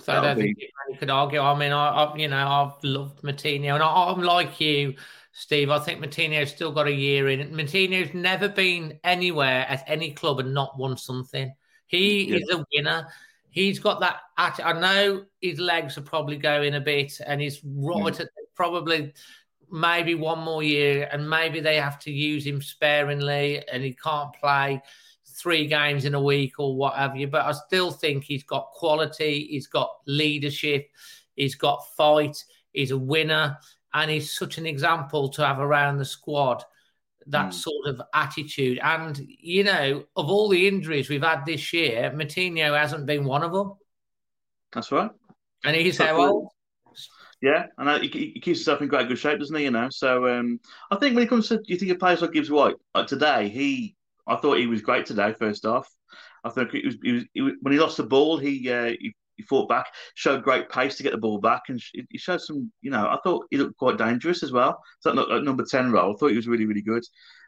[0.00, 1.40] So I don't think you could argue.
[1.40, 4.94] I mean, I, I, you know I've loved Moutinho, and I, am like you,
[5.34, 5.68] Steve.
[5.68, 7.50] I think Moutinho's still got a year in.
[7.50, 11.52] Moutinho's never been anywhere at any club and not won something.
[11.86, 12.36] He yeah.
[12.36, 13.08] is a winner.
[13.50, 14.20] He's got that.
[14.36, 19.12] I know his legs are probably going a bit, and he's right at probably
[19.70, 24.32] maybe one more year, and maybe they have to use him sparingly, and he can't
[24.34, 24.80] play
[25.26, 27.26] three games in a week or what have you.
[27.26, 30.88] But I still think he's got quality, he's got leadership,
[31.34, 33.58] he's got fight, he's a winner,
[33.94, 36.62] and he's such an example to have around the squad.
[37.28, 37.54] That mm.
[37.54, 42.78] sort of attitude, and you know, of all the injuries we've had this year, Moutinho
[42.78, 43.72] hasn't been one of them.
[44.72, 45.10] That's right.
[45.64, 46.48] And he's how old?
[47.40, 49.64] Yeah, and he, he, keeps himself in quite good shape, doesn't he?
[49.64, 52.32] You know, so um, I think when it comes to, you think of players like
[52.32, 55.34] Gibbs White, like today, he I thought he was great today.
[55.38, 55.88] First off,
[56.42, 58.92] I think he was, he was, he was when he lost the ball, he, uh,
[58.98, 62.40] he, he fought back, showed great pace to get the ball back, and he showed
[62.40, 62.70] some.
[62.82, 64.80] You know, I thought he looked quite dangerous as well.
[65.00, 67.02] So that number ten role, I thought he was really really good.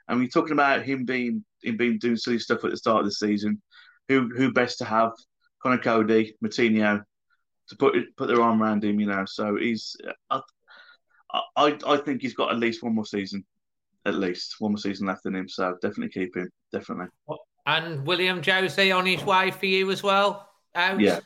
[0.08, 3.06] And we're talking about him being him being doing silly stuff at the start of
[3.06, 3.60] the season.
[4.08, 5.12] Who who best to have
[5.62, 7.02] Conor Coady, Moutinho
[7.68, 9.00] to put put their arm around him?
[9.00, 9.96] You know, so he's.
[10.30, 10.40] I,
[11.56, 13.44] I, I think he's got at least one more season
[14.06, 15.48] at least one more season left in him.
[15.48, 16.50] So definitely keep him.
[16.72, 17.08] Definitely.
[17.66, 20.48] And Willian José on his way for you as well.
[20.74, 21.00] Out?
[21.00, 21.20] Yeah,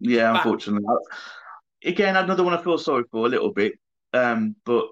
[0.00, 0.32] yeah.
[0.32, 0.44] Back.
[0.44, 0.86] Unfortunately,
[1.84, 3.74] again, another one I feel sorry for a little bit.
[4.12, 4.88] Um, but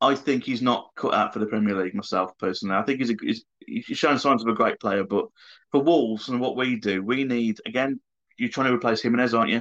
[0.00, 2.76] I think he's not cut out for the Premier League myself personally.
[2.76, 5.26] I think he's, a, he's he's showing signs of a great player, but
[5.70, 8.00] for Wolves and what we do, we need again.
[8.38, 9.60] You're trying to replace Jimenez, aren't you?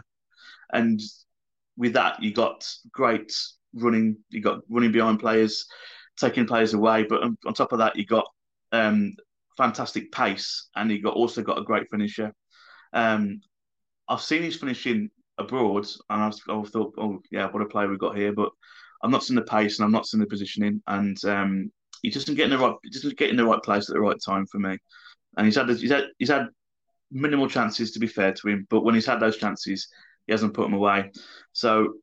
[0.72, 1.02] And
[1.76, 3.34] with that, you got great
[3.74, 4.18] running.
[4.30, 5.66] You got running behind players
[6.18, 7.04] taking players away.
[7.04, 8.28] But on, on top of that, you got
[8.72, 9.14] um,
[9.58, 12.34] fantastic pace, and you got also got a great finisher.
[12.94, 13.42] Um,
[14.10, 18.00] I've seen his finishing abroad, and I've, I've, thought, oh yeah, what a player we've
[18.00, 18.34] got here.
[18.34, 18.50] But
[19.04, 21.72] I'm not seeing the pace, and I'm not seeing the positioning, and um,
[22.02, 24.18] he doesn't get in the right, doesn't get in the right place at the right
[24.24, 24.78] time for me.
[25.38, 26.48] And he's had he's had he's had
[27.12, 29.88] minimal chances to be fair to him, but when he's had those chances,
[30.26, 31.12] he hasn't put them away.
[31.54, 31.94] So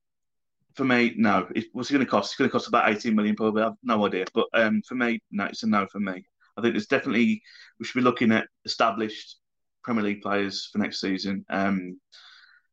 [0.77, 1.49] for me, no.
[1.55, 2.33] It, what's it going to cost?
[2.33, 3.63] It's going to cost about 18 million, probably.
[3.63, 4.27] I've no idea.
[4.35, 6.25] But um, for me, no, it's a no for me.
[6.57, 7.43] I think it's definitely,
[7.79, 9.37] we should be looking at established
[9.87, 11.47] Premier League players for next season.
[11.49, 11.99] Um,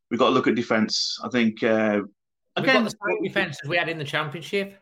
[0.10, 1.18] we've got to look at defence.
[1.24, 2.02] I think, uh,
[2.58, 4.80] again, the same defence as we had in the Championship.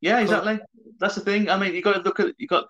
[0.00, 0.60] Yeah, exactly.
[0.98, 1.48] That's the thing.
[1.48, 2.66] I mean, you got to look at, you got,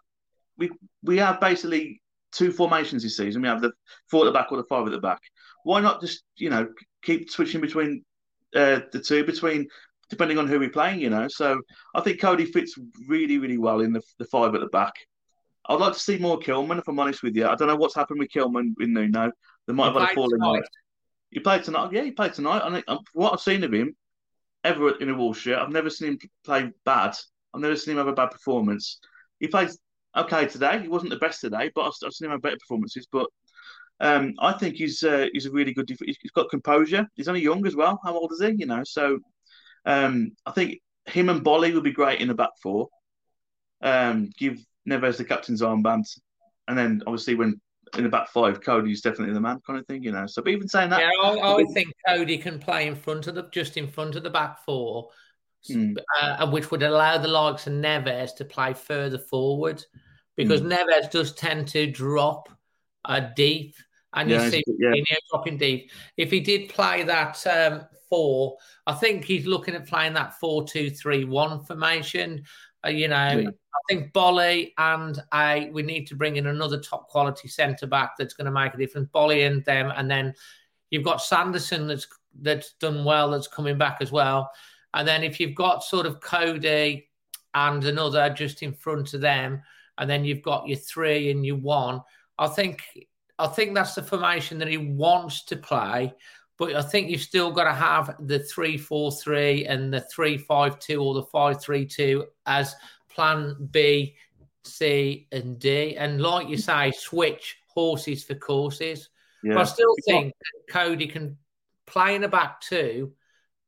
[0.59, 0.71] we,
[1.03, 2.03] we have basically
[2.33, 3.41] two formations this season.
[3.41, 3.73] We have the
[4.11, 5.21] four at the back or the five at the back.
[5.65, 6.69] Why not just you know
[7.03, 8.05] keep switching between
[8.55, 9.69] uh, the two between
[10.11, 11.27] depending on who we're playing, you know.
[11.29, 11.59] So
[11.95, 12.75] I think Coady fits
[13.09, 14.93] really, really well in the, the five at the back.
[15.67, 17.47] I'd like to see more Kilman, if I'm honest with you.
[17.47, 19.31] I don't know what's happened with Kilman in Nuno.
[19.67, 20.65] They might He have had a falling out.
[21.31, 21.93] He played tonight.
[21.93, 22.63] Yeah, he played tonight.
[22.65, 23.97] And I- from what I've seen of him,
[24.65, 27.17] ever in a Wolves shirt, I've never seen him play bad.
[27.55, 28.99] I've never seen him have a bad performance.
[29.41, 29.71] He played
[30.17, 30.81] okay today.
[30.81, 33.07] He wasn't the best today, but I've, I've seen him have better performances.
[33.11, 33.29] But
[34.01, 35.87] um, I think he's uh, he's a really good.
[35.87, 37.07] Def- he's got composure.
[37.15, 38.01] He's only young as well.
[38.05, 38.55] How old is he?
[38.59, 39.19] You know, so
[39.85, 42.89] um, I think him and Boly would be great in the back four.
[43.81, 44.59] Um, give
[44.89, 46.05] Neves the captain's armband,
[46.69, 47.61] and then obviously when
[47.97, 50.03] in the back five, Coady's definitely the man, kind of thing.
[50.03, 50.27] You know.
[50.27, 53.35] So, but even saying that, Yeah, I, I think Cody can play in front of
[53.35, 55.11] the just in front of the back four,
[55.71, 55.95] Hmm.
[56.21, 59.85] uh, which would allow the likes of Neves to play further forward,
[60.37, 60.73] because Hmm.
[60.73, 62.49] Neves does tend to drop
[63.05, 63.77] uh, deep,
[64.15, 64.91] and Yeah, you see yeah.
[64.91, 65.91] Coutinho dropping deep.
[66.17, 68.57] If he did play that um, four,
[68.87, 72.45] I think he's looking at playing that four-two-three-one formation.
[72.85, 73.49] Uh, you know, Yeah.
[73.49, 78.13] I think Boly and I we need to bring in another top quality centre back
[78.17, 79.09] that's going to make a difference.
[79.15, 80.35] Boly and them, and then
[80.91, 82.07] you've got Sanderson that's
[82.41, 84.51] that's done well, that's coming back as well.
[84.95, 87.09] And then if you've got sort of Coady
[87.55, 89.63] and another just in front of them,
[89.99, 92.03] and then you've got your three and your one,
[92.39, 92.83] I think
[93.39, 96.15] I think that's the formation that he wants to play.
[96.63, 100.39] But I think you've still got to have the three four three and the three
[100.39, 102.77] five two or the five three two as
[103.09, 104.15] plan B,
[104.63, 105.97] C, and D.
[105.97, 109.09] And like you say, switch horses for courses.
[109.43, 109.55] Yeah.
[109.55, 110.35] But I still think
[110.71, 111.37] Coady can
[111.89, 113.13] play in a back two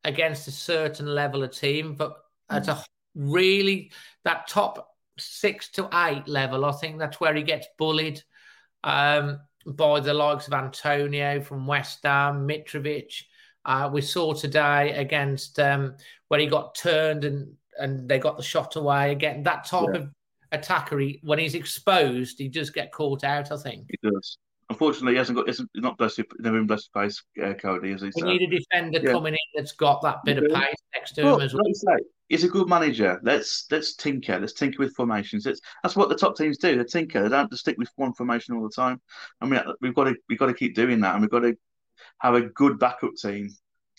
[0.04, 2.16] against a certain level of team, but
[2.48, 2.80] at a
[3.16, 3.90] really
[4.22, 8.22] that top six to eight level, I think that's where he gets bullied
[8.84, 13.23] um, by the likes of Antonio from West Ham, Mitrovic.
[13.65, 15.97] Uh, we saw today against um,
[16.28, 19.43] when he got turned and and they got the shot away again.
[19.43, 20.01] That type Yeah.
[20.03, 20.11] of
[20.53, 23.51] attacker, he, when he's exposed, he does get caught out.
[23.51, 23.86] I think.
[23.91, 24.39] He does.
[24.70, 25.47] Unfortunately, he hasn't got.
[25.47, 26.20] He's not blessed.
[26.39, 28.11] Never been blessed to face uh, Coady, is he?
[28.11, 28.15] Said.
[28.16, 29.12] We So- need a defender Yeah.
[29.12, 31.65] coming in that's got that bit of pace next to Well, him as well.
[31.65, 33.20] like say, he's a good manager.
[33.23, 34.39] Let's let's tinker.
[34.39, 35.45] Let's tinker with formations.
[35.47, 36.77] Let's, that's what the top teams do.
[36.78, 37.23] They tinker.
[37.23, 39.01] They don't just stick with one formation all the time.
[39.41, 41.57] I mean, we've got to we've got to keep doing that, and we've got to
[42.20, 43.51] have a good backup team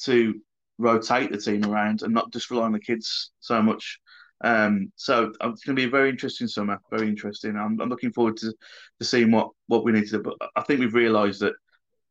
[0.02, 0.40] to
[0.78, 4.00] rotate the team around and not just rely on the kids so much.
[4.46, 6.80] Um, so uh, it's going to be a very interesting summer.
[6.92, 7.58] Very interesting.
[7.58, 8.54] I'm, I'm looking forward to
[9.00, 10.24] to seeing what what we need to do.
[10.24, 11.56] But I think we've realised that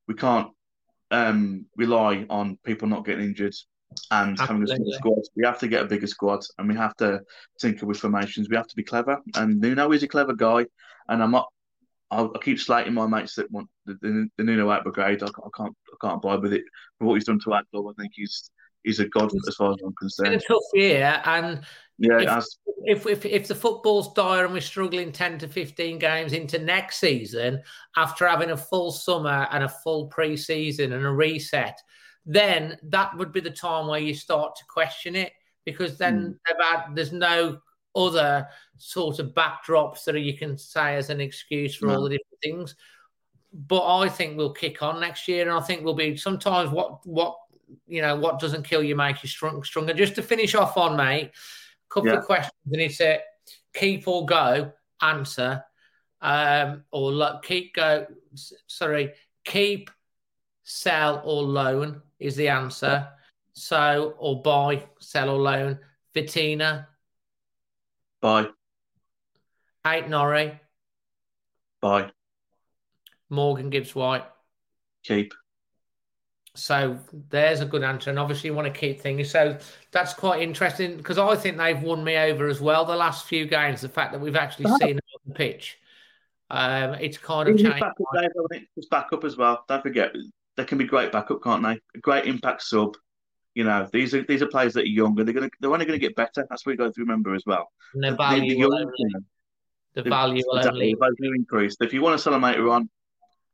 [0.09, 0.48] we can't
[1.12, 3.55] um, rely on people not getting injured
[4.11, 5.23] and having a small squad.
[5.36, 7.20] We have to get a bigger squad and we have to
[7.61, 8.48] tinker with formations.
[8.48, 9.19] We have to be clever.
[9.36, 10.66] And Nuno is a clever guy.
[11.09, 11.48] And I'm not.
[12.11, 15.23] I, I keep slating my mates that want the, the, the Nuno out brigade.
[15.23, 15.77] I, I can't.
[15.93, 16.65] I can't abide with it.
[16.98, 18.51] For what he's done to our club, I think he's
[18.85, 20.43] he's a god as far as I'm It's been a concerned.
[20.47, 21.61] tough year, and
[21.98, 25.98] Yeah, if, as if, if if the football's dire and we're struggling ten to fifteen
[25.98, 27.62] games into next season
[27.97, 31.81] after having a full summer and a full pre-season and a reset,
[32.27, 35.32] then that would be the time where you start to question it
[35.65, 36.31] because then hmm.
[36.47, 37.59] they've had, there's no
[37.97, 38.47] other
[38.77, 41.94] sort of backdrops that you can say as an excuse for No.
[41.94, 42.74] all the different things.
[43.52, 47.06] But I think we'll kick on next year, and I think we'll be sometimes what
[47.06, 47.36] what
[47.86, 49.93] you know what doesn't kill you makes you strong, stronger.
[49.94, 52.19] Just to finish off on, mate, a couple Yeah.
[52.19, 53.20] of questions, and it's a
[53.74, 55.65] keep or go answer,
[56.20, 58.06] um, or lo- keep go.
[58.66, 59.12] Sorry,
[59.44, 59.90] keep,
[60.62, 63.09] sell or loan is the answer.
[63.52, 65.78] So or buy, sell or loan.
[66.15, 66.86] Vitinha,
[68.20, 68.47] buy.
[69.86, 70.59] Ait-Nouri,
[71.81, 72.11] buy.
[73.28, 74.24] Morgan Gibbs White.
[75.02, 75.35] keep.
[76.57, 76.99] So
[77.31, 79.31] there's a good answer, and obviously you want to keep things.
[79.31, 79.59] So
[79.91, 82.85] that's quite interesting because I think they've won me over as well.
[82.85, 84.79] The last few games, the fact that we've actually Uh-huh.
[84.79, 85.79] seen them on the pitch,
[86.51, 87.81] um, it's kind of changed.
[87.81, 88.69] backup, Dave, I think.
[88.77, 89.65] Just backup as well.
[89.69, 90.15] Don't forget,
[90.57, 91.81] they can be great backup, can't they?
[91.97, 92.97] A great impact sub.
[93.57, 95.25] You know, these are these are players that are younger.
[95.25, 96.47] They're gonna they're only going to get better.
[96.49, 97.71] That's what you got to remember as well.
[97.95, 98.93] And the The- the value, will only,
[99.95, 100.95] the the- value will exactly, only.
[100.95, 101.77] the value increase.
[101.81, 102.89] If you want to sell them later on,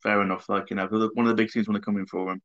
[0.03, 0.49] fair enough.
[0.51, 2.41] Like you know, one of the big teams want to come in for them,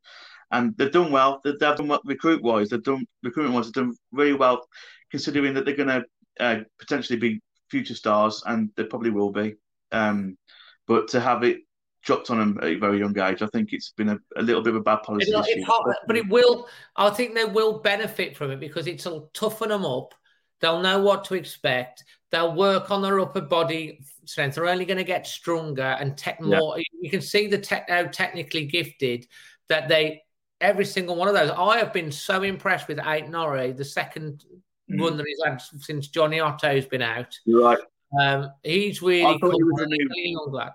[0.52, 1.42] and they've done well.
[1.44, 2.70] They've done well recruit wise.
[2.70, 3.66] They've done recruitment wise.
[3.66, 4.68] They've done really well,
[5.12, 6.06] considering that they're going to
[6.40, 9.56] uh, potentially be future stars, and they probably will be.
[9.92, 10.38] Um,
[10.88, 11.60] but to have it
[12.04, 14.62] dropped on them at a very young age, I think it's been a, a little
[14.62, 15.32] bit of a bad policy.
[15.32, 16.68] It's hot, but it will.
[16.96, 20.14] I think they will benefit from it because it'll toughen them up.
[20.62, 22.04] They'll know what to expect.
[22.32, 26.42] They'll work on their upper body strength They're only going to get stronger and tech
[26.42, 26.78] more.
[27.00, 29.28] You can see the tech how technically gifted
[29.70, 30.22] that they
[30.62, 31.52] every single one of those.
[31.52, 34.44] I have been so impressed with Ait-Nouri, the 2nd
[34.92, 35.02] Mm.
[35.02, 37.36] run that he's had since Jonny Otto's been out.
[37.46, 37.80] You're right.
[38.22, 39.58] Um, he's really I thought cool.
[39.58, 40.74] he was a new- young lad.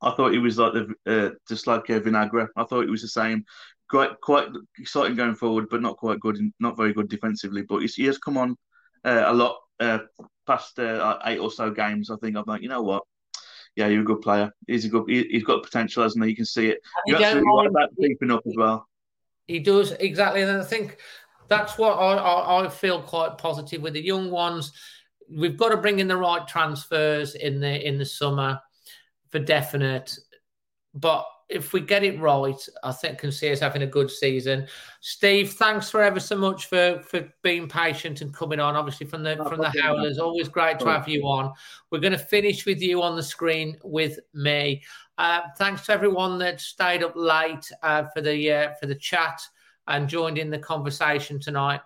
[0.00, 2.46] I thought he was like the uh, just like uh, Vinagre.
[2.56, 3.44] I thought he was the same.
[3.90, 4.48] Quite quite
[4.78, 6.38] exciting going forward, but not quite good.
[6.60, 7.62] Not very good defensively.
[7.62, 8.56] But he's, he has come on
[9.04, 9.98] uh, a lot uh,
[10.46, 12.10] past uh, eight or so games.
[12.10, 13.02] I think I'm like, you know what?
[13.74, 14.52] Yeah, you're a good player.
[14.68, 15.04] He's a good.
[15.08, 16.30] He, he's got potential, hasn't he?
[16.30, 16.78] You can see it.
[17.06, 18.86] You You're don't absolutely right about keeping up as well.
[19.46, 20.98] He does exactly, and I think
[21.48, 24.72] that's what I, I, I feel quite positive with the young ones.
[25.30, 28.60] We've got to bring in the right transfers in the in the summer
[29.30, 30.16] for definite.
[30.94, 34.66] But if we get it right, I think can see us having a good season.
[35.00, 38.76] Steve, thanks for ever so much for for being patient and coming on.
[38.76, 39.72] Obviously from the No from the.
[39.80, 41.52] Howlers, always great to have you on.
[41.90, 44.82] We're going to finish with you on the screen with me.
[45.18, 49.40] Uh, thanks to everyone that stayed up late uh, for the uh, for the chat
[49.86, 51.80] and joined in the conversation tonight.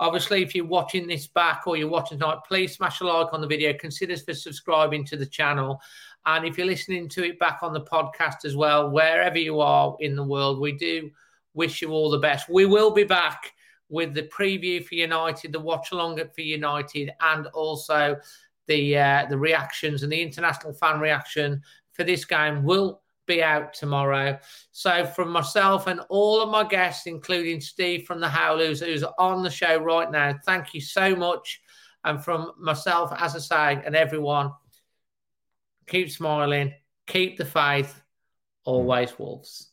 [0.00, 3.40] Obviously, if you're watching this back or you're watching tonight, please smash a like on
[3.40, 3.72] the video.
[3.74, 5.80] Consider for subscribing to the channel.
[6.24, 9.96] And if you're listening to it back on the podcast as well, wherever you are
[10.00, 11.10] in the world, we do
[11.54, 12.48] wish you all the best.
[12.48, 13.52] We will be back
[13.88, 18.16] with the preview for United, the watch along for United, and also
[18.66, 21.62] the uh, the reactions and the international fan reaction
[21.92, 24.38] for this game will be out tomorrow.
[24.70, 29.42] So, from myself and all of my guests, including Steve from the Howlers, who's on
[29.42, 31.60] the show right now, thank you so much.
[32.04, 34.52] And from myself, as I say, and everyone,
[35.86, 36.74] keep smiling,
[37.06, 38.00] keep the faith,
[38.64, 39.70] always Wolves.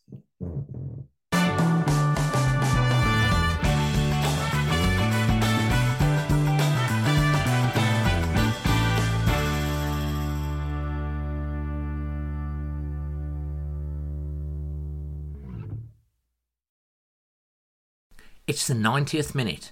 [18.47, 19.71] It's the 90th minute.